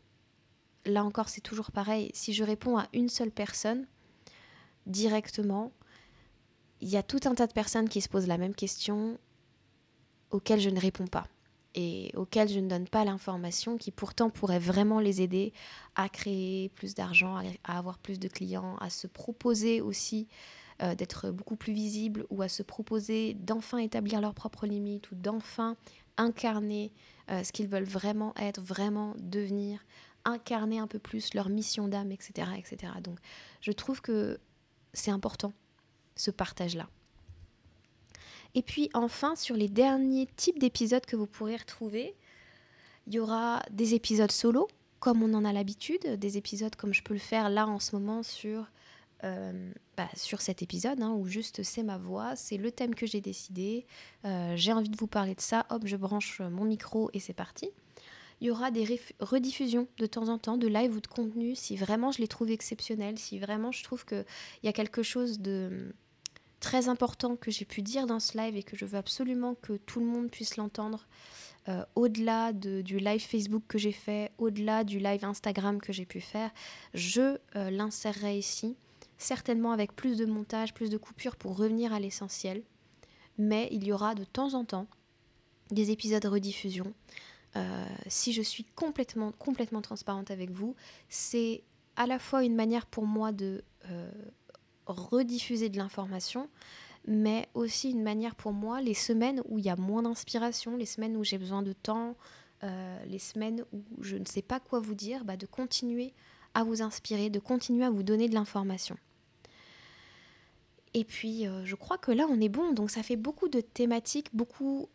là 0.84 1.04
encore, 1.04 1.28
c'est 1.28 1.40
toujours 1.40 1.72
pareil. 1.72 2.10
Si 2.14 2.32
je 2.32 2.44
réponds 2.44 2.78
à 2.78 2.88
une 2.92 3.08
seule 3.08 3.30
personne 3.30 3.86
directement, 4.86 5.72
il 6.80 6.88
y 6.88 6.96
a 6.96 7.02
tout 7.02 7.20
un 7.24 7.34
tas 7.34 7.46
de 7.46 7.52
personnes 7.52 7.88
qui 7.88 8.00
se 8.00 8.08
posent 8.08 8.26
la 8.26 8.38
même 8.38 8.54
question 8.54 9.18
auxquelles 10.30 10.60
je 10.60 10.70
ne 10.70 10.80
réponds 10.80 11.06
pas 11.06 11.26
et 11.74 12.10
auxquelles 12.16 12.48
je 12.48 12.60
ne 12.60 12.68
donne 12.68 12.88
pas 12.88 13.04
l'information 13.04 13.78
qui 13.78 13.90
pourtant 13.90 14.30
pourrait 14.30 14.58
vraiment 14.58 15.00
les 15.00 15.22
aider 15.22 15.52
à 15.94 16.08
créer 16.08 16.68
plus 16.70 16.94
d'argent, 16.94 17.40
à 17.64 17.78
avoir 17.78 17.98
plus 17.98 18.18
de 18.18 18.28
clients, 18.28 18.76
à 18.80 18.90
se 18.90 19.06
proposer 19.06 19.80
aussi 19.80 20.28
euh, 20.80 20.94
d'être 20.94 21.30
beaucoup 21.30 21.56
plus 21.56 21.72
visibles 21.72 22.26
ou 22.30 22.42
à 22.42 22.48
se 22.48 22.62
proposer 22.62 23.34
d'enfin 23.34 23.78
établir 23.78 24.20
leurs 24.20 24.34
propres 24.34 24.66
limites 24.66 25.10
ou 25.10 25.14
d'enfin 25.14 25.76
incarner 26.16 26.92
euh, 27.30 27.42
ce 27.42 27.52
qu'ils 27.52 27.68
veulent 27.68 27.84
vraiment 27.84 28.34
être, 28.36 28.60
vraiment 28.60 29.14
devenir, 29.18 29.84
incarner 30.24 30.78
un 30.78 30.86
peu 30.86 30.98
plus 30.98 31.34
leur 31.34 31.48
mission 31.48 31.88
d'âme, 31.88 32.12
etc., 32.12 32.48
etc. 32.56 32.92
Donc 33.02 33.18
je 33.60 33.72
trouve 33.72 34.00
que 34.00 34.38
c'est 34.92 35.10
important, 35.10 35.52
ce 36.16 36.30
partage-là. 36.30 36.88
Et 38.54 38.62
puis 38.62 38.90
enfin, 38.92 39.34
sur 39.36 39.56
les 39.56 39.68
derniers 39.68 40.26
types 40.36 40.58
d'épisodes 40.58 41.04
que 41.06 41.16
vous 41.16 41.26
pourrez 41.26 41.56
retrouver, 41.56 42.14
il 43.06 43.14
y 43.14 43.18
aura 43.18 43.62
des 43.70 43.94
épisodes 43.94 44.30
solo, 44.30 44.68
comme 45.00 45.22
on 45.22 45.34
en 45.34 45.44
a 45.44 45.52
l'habitude, 45.52 46.18
des 46.18 46.36
épisodes 46.36 46.76
comme 46.76 46.92
je 46.92 47.02
peux 47.02 47.14
le 47.14 47.20
faire 47.20 47.48
là 47.48 47.66
en 47.66 47.80
ce 47.80 47.96
moment 47.96 48.22
sur, 48.22 48.70
euh, 49.24 49.72
bah, 49.96 50.08
sur 50.16 50.40
cet 50.40 50.62
épisode, 50.62 51.00
hein, 51.00 51.10
où 51.10 51.26
juste 51.28 51.62
c'est 51.62 51.84
ma 51.84 51.96
voix, 51.96 52.34
c'est 52.34 52.56
le 52.56 52.72
thème 52.72 52.94
que 52.94 53.06
j'ai 53.06 53.20
décidé, 53.20 53.86
euh, 54.24 54.54
j'ai 54.56 54.72
envie 54.72 54.88
de 54.88 54.96
vous 54.96 55.06
parler 55.06 55.36
de 55.36 55.40
ça, 55.40 55.64
hop, 55.70 55.82
je 55.84 55.96
branche 55.96 56.40
mon 56.40 56.64
micro 56.64 57.08
et 57.12 57.20
c'est 57.20 57.32
parti. 57.32 57.70
Il 58.40 58.48
y 58.48 58.50
aura 58.50 58.72
des 58.72 59.00
rediffusions 59.20 59.86
de 59.98 60.06
temps 60.06 60.28
en 60.28 60.38
temps 60.38 60.56
de 60.56 60.66
live 60.66 60.96
ou 60.96 61.00
de 61.00 61.06
contenu 61.06 61.54
si 61.54 61.76
vraiment 61.76 62.10
je 62.10 62.18
les 62.18 62.26
trouve 62.26 62.50
exceptionnels, 62.50 63.16
si 63.16 63.38
vraiment 63.38 63.70
je 63.70 63.84
trouve 63.84 64.04
qu'il 64.04 64.24
y 64.64 64.68
a 64.68 64.72
quelque 64.72 65.04
chose 65.04 65.38
de 65.38 65.94
très 66.58 66.88
important 66.88 67.36
que 67.36 67.52
j'ai 67.52 67.64
pu 67.64 67.82
dire 67.82 68.06
dans 68.06 68.18
ce 68.18 68.36
live 68.36 68.56
et 68.56 68.64
que 68.64 68.76
je 68.76 68.84
veux 68.84 68.98
absolument 68.98 69.54
que 69.54 69.74
tout 69.74 70.00
le 70.00 70.06
monde 70.06 70.30
puisse 70.30 70.56
l'entendre. 70.56 71.06
Euh, 71.68 71.84
au-delà 71.94 72.52
du 72.52 72.98
live 72.98 73.24
Facebook 73.24 73.62
que 73.68 73.78
j'ai 73.78 73.92
fait, 73.92 74.32
au-delà 74.38 74.82
du 74.82 74.98
live 74.98 75.24
Instagram 75.24 75.80
que 75.80 75.92
j'ai 75.92 76.06
pu 76.06 76.20
faire, 76.20 76.50
je 76.94 77.36
l'insérerai 77.54 78.36
ici, 78.36 78.74
certainement 79.18 79.72
avec 79.72 79.94
plus 79.94 80.16
de 80.16 80.26
montage, 80.26 80.74
plus 80.74 80.90
de 80.90 80.98
coupures 80.98 81.36
pour 81.36 81.56
revenir 81.56 81.92
à 81.92 82.00
l'essentiel. 82.00 82.62
Mais 83.38 83.68
il 83.70 83.84
y 83.84 83.92
aura 83.92 84.14
de 84.14 84.24
temps 84.24 84.54
en 84.54 84.64
temps 84.64 84.86
des 85.70 85.90
épisodes 85.90 86.24
rediffusion 86.24 86.92
euh, 87.56 87.84
si 88.06 88.32
je 88.32 88.42
suis 88.42 88.64
complètement, 88.64 89.32
transparente 89.82 90.30
avec 90.30 90.50
vous, 90.50 90.74
c'est 91.08 91.62
à 91.96 92.06
la 92.06 92.18
fois 92.18 92.44
une 92.44 92.54
manière 92.54 92.86
pour 92.86 93.06
moi 93.06 93.32
de 93.32 93.62
euh, 93.90 94.10
rediffuser 94.86 95.68
de 95.68 95.76
l'information, 95.76 96.48
mais 97.06 97.48
aussi 97.54 97.90
une 97.90 98.02
manière 98.02 98.34
pour 98.34 98.52
moi, 98.52 98.80
les 98.80 98.94
semaines 98.94 99.42
où 99.48 99.58
il 99.58 99.64
y 99.66 99.70
a 99.70 99.76
moins 99.76 100.02
d'inspiration, 100.02 100.76
les 100.76 100.86
semaines 100.86 101.16
où 101.16 101.24
j'ai 101.24 101.36
besoin 101.36 101.62
de 101.62 101.72
temps, 101.72 102.16
euh, 102.62 103.04
les 103.06 103.18
semaines 103.18 103.64
où 103.72 103.82
je 104.00 104.16
ne 104.16 104.24
sais 104.24 104.42
pas 104.42 104.60
quoi 104.60 104.80
vous 104.80 104.94
dire, 104.94 105.24
bah, 105.24 105.36
de 105.36 105.46
continuer 105.46 106.14
à 106.54 106.64
vous 106.64 106.82
inspirer, 106.82 107.30
de 107.30 107.38
continuer 107.38 107.84
à 107.84 107.90
vous 107.90 108.02
donner 108.02 108.28
de 108.28 108.34
l'information. 108.34 108.96
Et 110.94 111.04
puis, 111.04 111.46
je 111.64 111.74
crois 111.74 111.96
que 111.96 112.12
là, 112.12 112.26
on 112.28 112.40
est 112.40 112.50
bon. 112.50 112.72
Donc, 112.72 112.90
ça 112.90 113.02
fait 113.02 113.16
beaucoup 113.16 113.48
de 113.48 113.60
thématiques, 113.60 114.28
beaucoup 114.34 114.88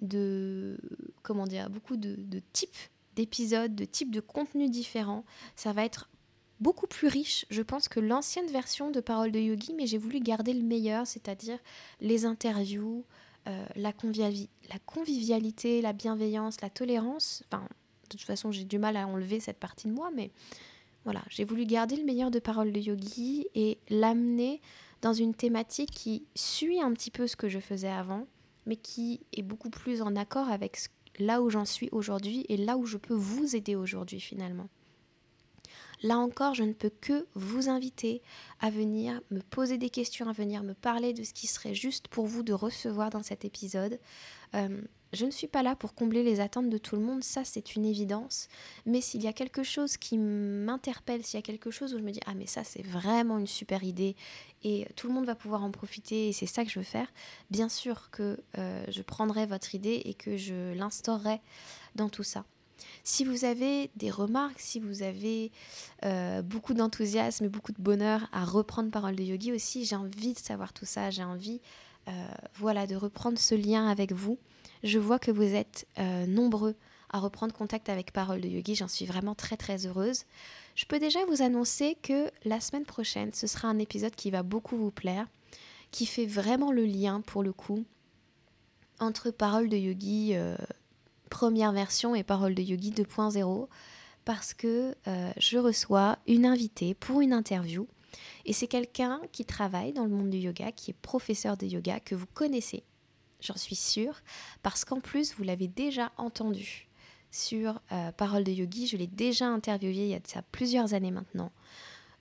de 0.00 0.78
comment 1.22 1.46
dire 1.46 1.70
beaucoup 1.70 1.96
de, 1.96 2.16
types 2.52 2.76
d'épisodes, 3.16 3.74
de 3.74 3.84
types 3.84 4.10
de 4.10 4.20
contenus 4.20 4.70
différents. 4.70 5.24
Ça 5.56 5.72
va 5.72 5.84
être 5.84 6.08
beaucoup 6.60 6.86
plus 6.86 7.08
riche, 7.08 7.46
je 7.50 7.62
pense, 7.62 7.88
que 7.88 8.00
l'ancienne 8.00 8.46
version 8.46 8.90
de 8.90 9.00
Parole 9.00 9.32
de 9.32 9.38
Yogi, 9.38 9.74
mais 9.74 9.86
j'ai 9.86 9.98
voulu 9.98 10.20
garder 10.20 10.52
le 10.52 10.62
meilleur, 10.62 11.06
c'est-à-dire 11.06 11.58
les 12.00 12.24
interviews, 12.26 13.04
euh, 13.48 13.64
la, 13.76 13.92
convivialité, 13.92 15.80
la 15.80 15.92
bienveillance, 15.92 16.60
la 16.60 16.70
tolérance. 16.70 17.42
Enfin, 17.46 17.66
toute 18.16 18.26
façon, 18.26 18.52
j'ai 18.52 18.64
du 18.64 18.78
mal 18.78 18.96
à 18.96 19.06
enlever 19.06 19.40
cette 19.40 19.58
partie 19.58 19.88
de 19.88 19.92
moi, 19.92 20.10
mais 20.14 20.30
voilà, 21.04 21.22
j'ai 21.28 21.44
voulu 21.44 21.64
garder 21.64 21.96
le 21.96 22.04
meilleur 22.04 22.30
de 22.30 22.38
Parole 22.38 22.72
de 22.72 22.80
Yogi 22.80 23.46
et 23.54 23.78
l'amener 23.88 24.60
dans 25.02 25.14
une 25.14 25.34
thématique 25.34 25.90
qui 25.90 26.24
suit 26.34 26.80
un 26.80 26.92
petit 26.92 27.10
peu 27.10 27.26
ce 27.26 27.36
que 27.36 27.48
je 27.48 27.58
faisais 27.58 27.88
avant, 27.88 28.26
mais 28.66 28.76
qui 28.76 29.20
est 29.32 29.42
beaucoup 29.42 29.70
plus 29.70 30.02
en 30.02 30.14
accord 30.16 30.48
avec 30.48 30.78
là 31.18 31.42
où 31.42 31.50
j'en 31.50 31.64
suis 31.64 31.88
aujourd'hui 31.92 32.44
et 32.48 32.56
là 32.56 32.76
où 32.76 32.86
je 32.86 32.98
peux 32.98 33.14
vous 33.14 33.56
aider 33.56 33.76
aujourd'hui 33.76 34.20
finalement. 34.20 34.68
Là 36.02 36.18
encore, 36.18 36.54
je 36.54 36.62
ne 36.62 36.72
peux 36.72 36.90
que 36.90 37.26
vous 37.34 37.68
inviter 37.68 38.22
à 38.60 38.70
venir 38.70 39.20
me 39.30 39.40
poser 39.40 39.76
des 39.76 39.90
questions, 39.90 40.28
à 40.28 40.32
venir 40.32 40.62
me 40.62 40.74
parler 40.74 41.12
de 41.12 41.22
ce 41.24 41.34
qui 41.34 41.46
serait 41.46 41.74
juste 41.74 42.08
pour 42.08 42.26
vous 42.26 42.42
de 42.42 42.52
recevoir 42.52 43.10
dans 43.10 43.22
cet 43.22 43.44
épisode. 43.44 43.98
Euh, 44.54 44.80
je 45.12 45.26
ne 45.26 45.30
suis 45.30 45.48
pas 45.48 45.62
là 45.62 45.74
pour 45.74 45.94
combler 45.94 46.22
les 46.22 46.40
attentes 46.40 46.70
de 46.70 46.78
tout 46.78 46.94
le 46.94 47.02
monde, 47.02 47.24
ça 47.24 47.44
c'est 47.44 47.74
une 47.74 47.84
évidence. 47.84 48.48
Mais 48.86 49.00
s'il 49.00 49.22
y 49.22 49.26
a 49.26 49.32
quelque 49.32 49.62
chose 49.62 49.96
qui 49.96 50.16
m'interpelle, 50.16 51.24
s'il 51.24 51.38
y 51.38 51.42
a 51.42 51.42
quelque 51.42 51.70
chose 51.70 51.94
où 51.94 51.98
je 51.98 52.02
me 52.04 52.12
dis 52.12 52.20
ah 52.26 52.34
mais 52.34 52.46
ça 52.46 52.62
c'est 52.64 52.82
vraiment 52.82 53.38
une 53.38 53.46
super 53.46 53.82
idée 53.82 54.14
et 54.62 54.86
tout 54.96 55.08
le 55.08 55.14
monde 55.14 55.26
va 55.26 55.34
pouvoir 55.34 55.64
en 55.64 55.70
profiter 55.70 56.28
et 56.28 56.32
c'est 56.32 56.46
ça 56.46 56.64
que 56.64 56.70
je 56.70 56.78
veux 56.78 56.84
faire, 56.84 57.12
bien 57.50 57.68
sûr 57.68 58.10
que 58.10 58.38
euh, 58.58 58.84
je 58.88 59.02
prendrai 59.02 59.46
votre 59.46 59.74
idée 59.74 60.00
et 60.04 60.14
que 60.14 60.36
je 60.36 60.72
l'instaurerai 60.74 61.40
dans 61.96 62.08
tout 62.08 62.22
ça. 62.22 62.44
Si 63.04 63.24
vous 63.24 63.44
avez 63.44 63.90
des 63.96 64.10
remarques, 64.10 64.60
si 64.60 64.80
vous 64.80 65.02
avez 65.02 65.50
euh, 66.04 66.42
beaucoup 66.42 66.74
d'enthousiasme 66.74 67.44
et 67.44 67.48
beaucoup 67.48 67.72
de 67.72 67.80
bonheur 67.80 68.28
à 68.32 68.44
reprendre 68.44 68.90
Parole 68.90 69.16
de 69.16 69.22
Yogi 69.22 69.52
aussi, 69.52 69.84
j'ai 69.84 69.96
envie 69.96 70.34
de 70.34 70.38
savoir 70.38 70.72
tout 70.72 70.84
ça, 70.84 71.10
j'ai 71.10 71.24
envie 71.24 71.60
euh, 72.08 72.12
voilà, 72.54 72.86
de 72.86 72.96
reprendre 72.96 73.38
ce 73.38 73.54
lien 73.54 73.88
avec 73.88 74.12
vous. 74.12 74.38
Je 74.82 74.98
vois 74.98 75.18
que 75.18 75.30
vous 75.30 75.42
êtes 75.42 75.86
euh, 75.98 76.26
nombreux 76.26 76.74
à 77.12 77.18
reprendre 77.18 77.52
contact 77.52 77.88
avec 77.88 78.12
Parole 78.12 78.40
de 78.40 78.48
Yogi, 78.48 78.76
j'en 78.76 78.88
suis 78.88 79.04
vraiment 79.04 79.34
très 79.34 79.56
très 79.56 79.86
heureuse. 79.86 80.24
Je 80.76 80.84
peux 80.84 80.98
déjà 80.98 81.24
vous 81.26 81.42
annoncer 81.42 81.96
que 82.02 82.30
la 82.44 82.60
semaine 82.60 82.84
prochaine, 82.84 83.32
ce 83.32 83.46
sera 83.46 83.68
un 83.68 83.78
épisode 83.78 84.14
qui 84.14 84.30
va 84.30 84.44
beaucoup 84.44 84.76
vous 84.76 84.92
plaire, 84.92 85.26
qui 85.90 86.06
fait 86.06 86.26
vraiment 86.26 86.70
le 86.70 86.84
lien 86.84 87.20
pour 87.20 87.42
le 87.42 87.52
coup 87.52 87.84
entre 89.00 89.30
Parole 89.30 89.68
de 89.68 89.76
Yogi 89.76 90.34
première 91.30 91.72
version 91.72 92.14
et 92.14 92.22
Parole 92.22 92.54
de 92.54 92.62
Yogi 92.62 92.90
2.0 92.90 93.68
parce 94.26 94.52
que 94.52 94.94
euh, 95.08 95.32
je 95.38 95.56
reçois 95.56 96.18
une 96.26 96.44
invitée 96.44 96.94
pour 96.94 97.22
une 97.22 97.32
interview 97.32 97.88
et 98.44 98.52
c'est 98.52 98.66
quelqu'un 98.66 99.20
qui 99.32 99.44
travaille 99.44 99.92
dans 99.92 100.04
le 100.04 100.10
monde 100.10 100.30
du 100.30 100.38
yoga, 100.38 100.72
qui 100.72 100.90
est 100.90 100.94
professeur 101.00 101.56
de 101.56 101.66
yoga, 101.66 102.00
que 102.00 102.14
vous 102.14 102.26
connaissez, 102.34 102.82
j'en 103.40 103.56
suis 103.56 103.76
sûre, 103.76 104.20
parce 104.62 104.84
qu'en 104.84 105.00
plus, 105.00 105.34
vous 105.34 105.44
l'avez 105.44 105.68
déjà 105.68 106.12
entendu 106.16 106.88
sur 107.30 107.80
euh, 107.92 108.10
Parole 108.12 108.42
de 108.42 108.50
Yogi, 108.50 108.88
je 108.88 108.96
l'ai 108.96 109.06
déjà 109.06 109.46
interviewé 109.46 110.04
il 110.04 110.08
y 110.08 110.14
a 110.14 110.42
plusieurs 110.50 110.94
années 110.94 111.12
maintenant. 111.12 111.52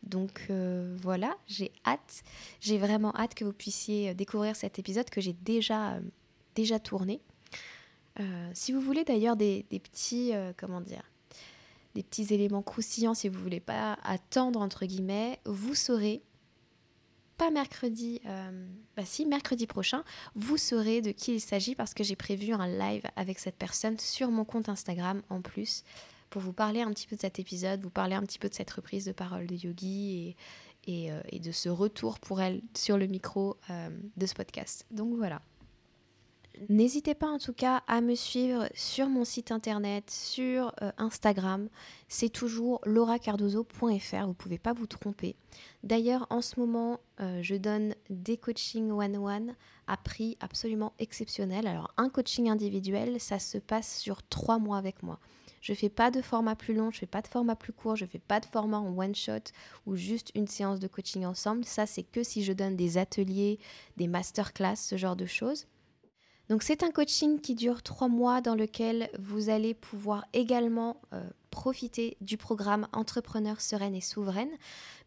Donc 0.03 0.45
euh, 0.49 0.95
voilà, 1.01 1.35
j'ai 1.47 1.71
hâte, 1.85 2.23
j'ai 2.61 2.77
vraiment 2.77 3.13
hâte 3.15 3.33
que 3.33 3.43
vous 3.43 3.53
puissiez 3.53 4.13
découvrir 4.13 4.55
cet 4.55 4.77
épisode 4.77 5.09
que 5.09 5.19
j'ai 5.19 5.33
déjà, 5.33 5.97
déjà 6.55 6.79
tourné. 6.79 7.21
Si 8.53 8.71
vous 8.71 8.81
voulez 8.81 9.03
d'ailleurs 9.03 9.35
des, 9.35 9.65
petits, 9.69 10.33
comment 10.57 10.81
dire, 10.81 11.03
des 11.95 12.03
petits 12.03 12.33
éléments 12.33 12.61
croustillants 12.61 13.13
si 13.13 13.29
vous 13.29 13.39
voulez 13.39 13.59
pas 13.59 13.97
attendre 14.03 14.61
entre 14.61 14.85
guillemets, 14.85 15.39
vous 15.45 15.75
saurez 15.75 16.21
pas 17.39 17.51
mercredi, 17.51 18.21
euh, 18.25 18.67
bah 18.97 19.05
si, 19.05 19.25
mercredi 19.25 19.65
prochain, 19.65 20.03
vous 20.35 20.57
saurez 20.57 21.01
de 21.01 21.11
qui 21.11 21.35
il 21.35 21.39
s'agit 21.39 21.73
parce 21.73 21.93
que 21.93 22.03
j'ai 22.03 22.17
prévu 22.17 22.51
un 22.51 22.67
live 22.67 23.03
avec 23.15 23.39
cette 23.39 23.55
personne 23.55 23.97
sur 23.97 24.29
mon 24.29 24.43
compte 24.43 24.67
Instagram 24.67 25.21
en 25.29 25.41
plus 25.41 25.85
pour 26.29 26.41
vous 26.41 26.51
parler 26.51 26.81
un 26.81 26.91
petit 26.91 27.07
peu 27.07 27.15
de 27.15 27.21
cet 27.21 27.39
épisode, 27.39 27.81
vous 27.81 27.89
parler 27.89 28.15
un 28.15 28.23
petit 28.23 28.39
peu 28.39 28.49
de 28.49 28.53
cette 28.53 28.69
reprise 28.69 29.05
de 29.05 29.13
parole 29.13 29.47
de 29.47 29.55
Yogi 29.55 30.35
et, 30.85 31.11
euh, 31.11 31.21
de 31.31 31.51
ce 31.53 31.69
retour 31.69 32.19
pour 32.19 32.41
elle 32.41 32.61
sur 32.75 32.97
le 32.97 33.07
micro 33.07 33.55
euh, 33.69 33.89
de 34.17 34.25
ce 34.25 34.33
podcast. 34.33 34.85
Donc 34.91 35.15
voilà. 35.15 35.41
N'hésitez 36.67 37.15
pas 37.15 37.29
en 37.29 37.37
tout 37.37 37.53
cas 37.53 37.83
à 37.87 38.01
me 38.01 38.15
suivre 38.15 38.67
sur 38.73 39.07
mon 39.07 39.23
site 39.23 39.51
internet, 39.51 40.09
sur 40.09 40.73
euh, 40.81 40.91
Instagram. 40.97 41.69
C'est 42.09 42.27
toujours 42.27 42.81
lauracardozo.fr, 42.85 43.85
vous 43.87 44.27
ne 44.27 44.33
pouvez 44.33 44.57
pas 44.57 44.73
vous 44.73 44.85
tromper. 44.85 45.37
D'ailleurs, 45.83 46.27
en 46.29 46.41
ce 46.41 46.59
moment, 46.59 46.99
euh, 47.21 47.39
je 47.41 47.55
donne 47.55 47.95
des 48.09 48.35
coachings 48.35 48.91
one-one 48.91 49.55
à 49.87 49.95
prix 49.95 50.37
absolument 50.41 50.91
exceptionnel. 50.99 51.65
Alors, 51.65 51.93
un 51.95 52.09
coaching 52.09 52.49
individuel, 52.49 53.21
ça 53.21 53.39
se 53.39 53.57
passe 53.57 53.97
sur 53.97 54.21
trois 54.23 54.59
mois 54.59 54.77
avec 54.77 55.01
moi. 55.01 55.19
Je 55.61 55.71
ne 55.71 55.77
fais 55.77 55.89
pas 55.89 56.11
de 56.11 56.21
format 56.21 56.55
plus 56.55 56.73
long, 56.73 56.91
je 56.91 56.97
ne 56.97 56.99
fais 56.99 57.05
pas 57.05 57.21
de 57.21 57.27
format 57.27 57.55
plus 57.55 57.73
court, 57.73 57.95
je 57.95 58.03
ne 58.03 58.09
fais 58.09 58.19
pas 58.19 58.41
de 58.41 58.45
format 58.45 58.79
en 58.79 58.97
one 58.97 59.15
shot 59.15 59.51
ou 59.85 59.95
juste 59.95 60.31
une 60.35 60.47
séance 60.47 60.79
de 60.79 60.87
coaching 60.87 61.25
ensemble. 61.25 61.63
Ça, 61.63 61.85
c'est 61.85 62.03
que 62.03 62.23
si 62.23 62.43
je 62.43 62.51
donne 62.51 62.75
des 62.75 62.97
ateliers, 62.97 63.59
des 63.95 64.07
masterclass, 64.07 64.75
ce 64.75 64.97
genre 64.97 65.15
de 65.15 65.25
choses. 65.25 65.65
Donc 66.49 66.63
c'est 66.63 66.81
un 66.81 66.89
coaching 66.89 67.39
qui 67.39 67.53
dure 67.53 67.83
trois 67.83 68.07
mois 68.07 68.41
dans 68.41 68.55
lequel 68.55 69.11
vous 69.19 69.49
allez 69.49 69.75
pouvoir 69.75 70.25
également 70.33 70.99
euh, 71.13 71.23
profiter 71.51 72.17
du 72.21 72.37
programme 72.37 72.87
Entrepreneur 72.91 73.61
sereine 73.61 73.93
et 73.93 74.01
souveraine. 74.01 74.49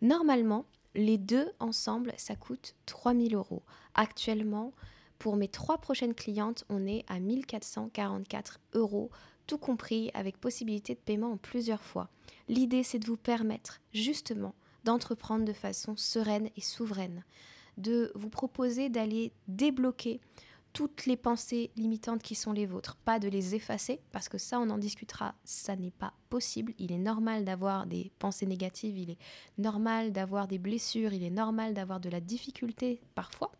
Normalement, 0.03 0.67
les 0.95 1.19
deux 1.19 1.51
ensemble, 1.59 2.13
ça 2.17 2.37
coûte 2.37 2.77
3000 2.87 3.35
euros. 3.35 3.63
Actuellement, 3.97 4.73
pour 5.19 5.37
mes 5.37 5.49
trois 5.49 5.79
prochaines 5.79 6.15
clientes, 6.15 6.65
on 6.69 6.87
est 6.87 7.05
à 7.09 7.19
1444 7.19 8.61
euros, 8.75 9.11
tout 9.49 9.59
compris 9.59 10.13
avec 10.15 10.41
possibilité 10.41 10.95
de 10.95 11.01
paiement 11.01 11.33
en 11.33 11.37
plusieurs 11.39 11.83
fois. 11.83 12.09
L'idée, 12.49 12.85
c'est 12.85 13.01
de 13.01 13.07
vous 13.07 13.17
permettre 13.17 13.81
justement 13.93 14.55
d'entreprendre 14.85 15.45
de 15.45 15.53
façon 15.53 15.97
sereine 15.97 16.51
et 16.57 16.61
souveraine, 16.61 17.25
de 17.79 18.13
vous 18.15 18.31
proposer 18.31 18.91
d'aller 18.91 19.33
débloquer 19.49 20.21
toutes 20.73 21.07
les 21.07 21.17
pensées 21.17 21.71
limitantes 21.77 22.23
qui 22.23 22.35
sont 22.35 22.53
les 22.53 22.67
vôtres, 22.67 22.97
pas 22.97 23.19
de 23.19 23.29
les 23.29 23.55
effacer, 23.55 24.01
parce 24.11 24.29
que 24.29 24.39
ça, 24.39 24.59
on 24.59 24.71
en 24.71 24.79
discutera, 24.79 25.35
ça 25.45 25.77
n'est 25.77 25.91
pas 25.91 26.15
possible. 26.31 26.73
Il 26.79 26.93
est 26.93 26.99
normal 26.99 27.45
d'avoir 27.45 27.87
des 27.87 28.11
pensées 28.19 28.47
négatives, 28.47 28.97
il 28.97 29.11
est 29.11 29.19
normal 29.59 30.13
d'avoir 30.13 30.49
des 30.49 30.59
blessures, 30.59 31.13
il 31.13 31.23
est 31.23 31.31
normal 31.31 31.75
d'avoir 31.75 32.01
de 32.01 32.09
la 32.09 32.21
difficulté 32.21 33.01
parfois. 33.15 33.53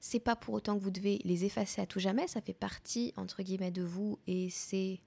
C'est 0.00 0.20
pas 0.20 0.36
pour 0.36 0.54
autant 0.54 0.76
que 0.76 0.82
vous 0.82 0.90
devez 0.90 1.20
les 1.24 1.44
effacer 1.44 1.80
à 1.80 1.86
tout 1.86 2.00
jamais, 2.00 2.26
ça 2.26 2.40
fait 2.40 2.52
partie, 2.52 3.14
entre 3.16 3.42
guillemets, 3.42 3.70
de 3.70 3.82
vous, 3.82 4.18
et 4.26 4.50
c'est... 4.50 5.00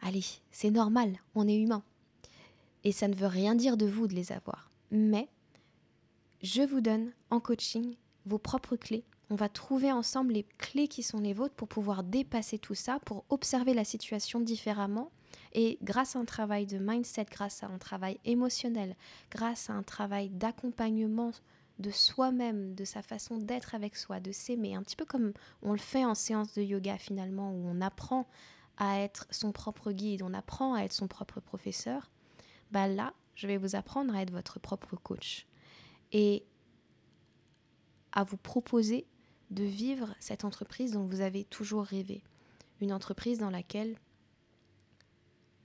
Allez, 0.00 0.24
c'est 0.50 0.70
normal, 0.70 1.18
on 1.34 1.48
est 1.48 1.56
humain. 1.56 1.82
Et 2.84 2.92
ça 2.92 3.08
ne 3.08 3.14
veut 3.14 3.26
rien 3.26 3.54
dire 3.54 3.76
de 3.76 3.86
vous 3.86 4.06
de 4.06 4.14
les 4.14 4.32
avoir. 4.32 4.70
Mais 4.90 5.28
je 6.42 6.62
vous 6.62 6.80
donne 6.80 7.12
en 7.30 7.40
coaching 7.40 7.96
vos 8.26 8.38
propres 8.38 8.76
clés 8.76 9.04
on 9.30 9.34
va 9.34 9.48
trouver 9.48 9.90
ensemble 9.90 10.34
les 10.34 10.44
clés 10.58 10.88
qui 10.88 11.02
sont 11.02 11.20
les 11.20 11.32
vôtres 11.32 11.54
pour 11.54 11.68
pouvoir 11.68 12.02
dépasser 12.02 12.58
tout 12.58 12.74
ça, 12.74 12.98
pour 13.04 13.24
observer 13.30 13.74
la 13.74 13.84
situation 13.84 14.40
différemment. 14.40 15.10
Et 15.52 15.78
grâce 15.82 16.16
à 16.16 16.18
un 16.18 16.24
travail 16.24 16.66
de 16.66 16.78
mindset, 16.78 17.26
grâce 17.30 17.62
à 17.62 17.66
un 17.66 17.78
travail 17.78 18.18
émotionnel, 18.24 18.96
grâce 19.30 19.70
à 19.70 19.72
un 19.72 19.82
travail 19.82 20.28
d'accompagnement 20.28 21.32
de 21.78 21.90
soi-même, 21.90 22.74
de 22.74 22.84
sa 22.84 23.02
façon 23.02 23.38
d'être 23.38 23.74
avec 23.74 23.96
soi, 23.96 24.20
de 24.20 24.30
s'aimer, 24.30 24.74
un 24.74 24.82
petit 24.82 24.96
peu 24.96 25.04
comme 25.04 25.32
on 25.62 25.72
le 25.72 25.78
fait 25.78 26.04
en 26.04 26.14
séance 26.14 26.54
de 26.54 26.62
yoga 26.62 26.98
finalement, 26.98 27.50
où 27.50 27.66
on 27.66 27.80
apprend 27.80 28.28
à 28.76 29.00
être 29.00 29.26
son 29.30 29.52
propre 29.52 29.92
guide, 29.92 30.22
on 30.22 30.34
apprend 30.34 30.74
à 30.74 30.82
être 30.82 30.92
son 30.92 31.08
propre 31.08 31.40
professeur, 31.40 32.10
bah 32.70 32.86
là, 32.86 33.12
je 33.34 33.46
vais 33.46 33.56
vous 33.56 33.74
apprendre 33.74 34.14
à 34.14 34.22
être 34.22 34.30
votre 34.30 34.60
propre 34.60 34.96
coach. 34.96 35.46
Et 36.12 36.44
à 38.12 38.22
vous 38.22 38.36
proposer 38.36 39.06
de 39.54 39.64
vivre 39.64 40.14
cette 40.20 40.44
entreprise 40.44 40.92
dont 40.92 41.04
vous 41.04 41.20
avez 41.20 41.44
toujours 41.44 41.84
rêvé. 41.84 42.22
Une 42.80 42.92
entreprise 42.92 43.38
dans 43.38 43.50
laquelle 43.50 43.96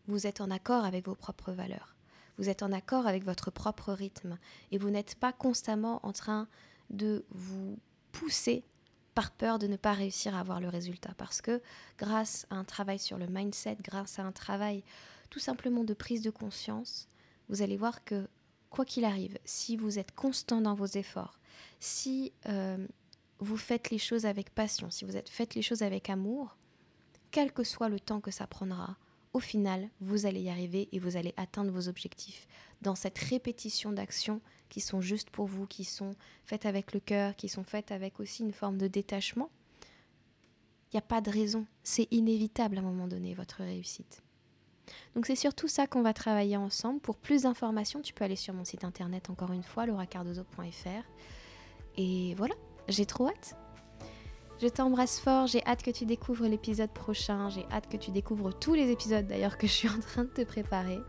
vous 0.07 0.27
êtes 0.27 0.41
en 0.41 0.51
accord 0.51 0.85
avec 0.85 1.05
vos 1.05 1.15
propres 1.15 1.51
valeurs. 1.51 1.95
Vous 2.37 2.49
êtes 2.49 2.63
en 2.63 2.71
accord 2.71 3.05
avec 3.07 3.25
votre 3.25 3.51
propre 3.51 3.91
rythme. 3.91 4.37
Et 4.71 4.77
vous 4.77 4.89
n'êtes 4.89 5.15
pas 5.15 5.33
constamment 5.33 5.99
en 6.05 6.13
train 6.13 6.47
de 6.89 7.25
vous 7.31 7.77
pousser 8.11 8.63
par 9.13 9.31
peur 9.31 9.59
de 9.59 9.67
ne 9.67 9.75
pas 9.75 9.93
réussir 9.93 10.35
à 10.35 10.39
avoir 10.39 10.61
le 10.61 10.69
résultat. 10.69 11.13
Parce 11.17 11.41
que 11.41 11.61
grâce 11.97 12.47
à 12.49 12.55
un 12.55 12.63
travail 12.63 12.99
sur 12.99 13.17
le 13.17 13.27
mindset, 13.27 13.77
grâce 13.83 14.19
à 14.19 14.23
un 14.23 14.31
travail 14.31 14.83
tout 15.29 15.39
simplement 15.39 15.83
de 15.83 15.93
prise 15.93 16.21
de 16.21 16.29
conscience, 16.29 17.07
vous 17.49 17.61
allez 17.61 17.77
voir 17.77 18.03
que 18.03 18.27
quoi 18.69 18.85
qu'il 18.85 19.05
arrive, 19.05 19.37
si 19.45 19.75
vous 19.75 19.99
êtes 19.99 20.15
constant 20.15 20.61
dans 20.61 20.75
vos 20.75 20.85
efforts, 20.85 21.39
si 21.79 22.31
euh, 22.47 22.87
vous 23.39 23.57
faites 23.57 23.89
les 23.89 23.97
choses 23.97 24.25
avec 24.25 24.49
passion, 24.53 24.89
si 24.89 25.05
vous 25.05 25.15
êtes, 25.15 25.29
faites 25.29 25.55
les 25.55 25.61
choses 25.61 25.81
avec 25.81 26.09
amour, 26.09 26.57
quel 27.31 27.51
que 27.51 27.63
soit 27.63 27.89
le 27.89 27.99
temps 27.99 28.21
que 28.21 28.31
ça 28.31 28.47
prendra, 28.47 28.97
au 29.33 29.39
final, 29.39 29.89
vous 30.01 30.25
allez 30.25 30.41
y 30.41 30.49
arriver 30.49 30.89
et 30.91 30.99
vous 30.99 31.15
allez 31.15 31.33
atteindre 31.37 31.71
vos 31.71 31.87
objectifs 31.87 32.47
dans 32.81 32.95
cette 32.95 33.17
répétition 33.17 33.91
d'actions 33.91 34.41
qui 34.69 34.81
sont 34.81 35.01
justes 35.01 35.29
pour 35.29 35.45
vous, 35.45 35.67
qui 35.67 35.83
sont 35.83 36.15
faites 36.45 36.65
avec 36.65 36.93
le 36.93 36.99
cœur, 36.99 37.35
qui 37.35 37.47
sont 37.47 37.63
faites 37.63 37.91
avec 37.91 38.19
aussi 38.19 38.43
une 38.43 38.53
forme 38.53 38.77
de 38.77 38.87
détachement. 38.87 39.49
Il 40.91 40.95
n'y 40.95 40.99
a 40.99 41.03
pas 41.03 41.21
de 41.21 41.29
raison, 41.29 41.67
c'est 41.83 42.07
inévitable 42.09 42.77
à 42.77 42.79
un 42.79 42.83
moment 42.83 43.07
donné, 43.07 43.35
votre 43.35 43.57
réussite. 43.57 44.23
Donc 45.13 45.27
c'est 45.27 45.35
surtout 45.35 45.67
ça 45.67 45.85
qu'on 45.85 46.01
va 46.01 46.13
travailler 46.13 46.57
ensemble. 46.57 46.99
Pour 46.99 47.17
plus 47.17 47.43
d'informations, 47.43 48.01
tu 48.01 48.13
peux 48.13 48.23
aller 48.23 48.35
sur 48.35 48.55
mon 48.55 48.65
site 48.65 48.83
internet 48.83 49.29
encore 49.29 49.51
une 49.51 49.61
fois, 49.61 49.85
lauracardozo.fr. 49.85 51.03
Et 51.97 52.33
voilà, 52.35 52.55
j'ai 52.89 53.05
trop 53.05 53.27
hâte. 53.27 53.55
Je 54.61 54.67
t'embrasse 54.67 55.19
fort, 55.19 55.47
j'ai 55.47 55.65
hâte 55.65 55.83
que 55.83 55.91
tu 55.91 56.05
découvres 56.05 56.45
l'épisode 56.45 56.91
prochain, 56.91 57.49
j'ai 57.49 57.65
hâte 57.71 57.87
que 57.87 57.95
tu 57.95 58.11
découvres 58.11 58.57
tous 58.57 58.73
les 58.73 58.91
épisodes 58.91 59.25
d'ailleurs 59.25 59.57
que 59.57 59.67
je 59.67 59.71
suis 59.71 59.89
en 59.89 59.99
train 59.99 60.25
de 60.25 60.29
te 60.29 60.43
préparer. 60.43 60.99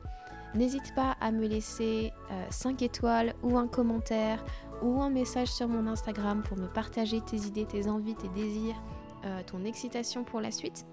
N'hésite 0.55 0.95
pas 0.95 1.17
à 1.21 1.33
me 1.33 1.47
laisser 1.47 2.13
5 2.51 2.83
euh, 2.83 2.85
étoiles 2.85 3.35
ou 3.43 3.57
un 3.59 3.67
commentaire 3.67 4.45
ou 4.83 5.01
un 5.01 5.11
message 5.11 5.49
sur 5.49 5.69
mon 5.69 5.87
Instagram 5.87 6.43
pour 6.43 6.57
me 6.57 6.67
partager 6.67 7.21
tes 7.21 7.39
idées, 7.39 7.67
tes 7.67 7.89
envies, 7.89 8.15
tes 8.15 8.29
désirs, 8.29 8.81
euh, 9.25 9.43
ton 9.45 9.65
excitation 9.65 10.25
pour 10.25 10.41
la 10.41 10.51
suite. 10.51 10.87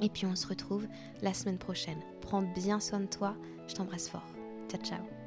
Et 0.00 0.08
puis 0.08 0.26
on 0.26 0.34
se 0.34 0.46
retrouve 0.46 0.86
la 1.20 1.34
semaine 1.34 1.58
prochaine. 1.58 2.00
Prends 2.20 2.42
bien 2.42 2.80
soin 2.80 3.00
de 3.00 3.06
toi, 3.06 3.36
je 3.68 3.74
t'embrasse 3.74 4.08
fort. 4.08 4.26
Ciao 4.68 4.80
ciao 4.82 5.19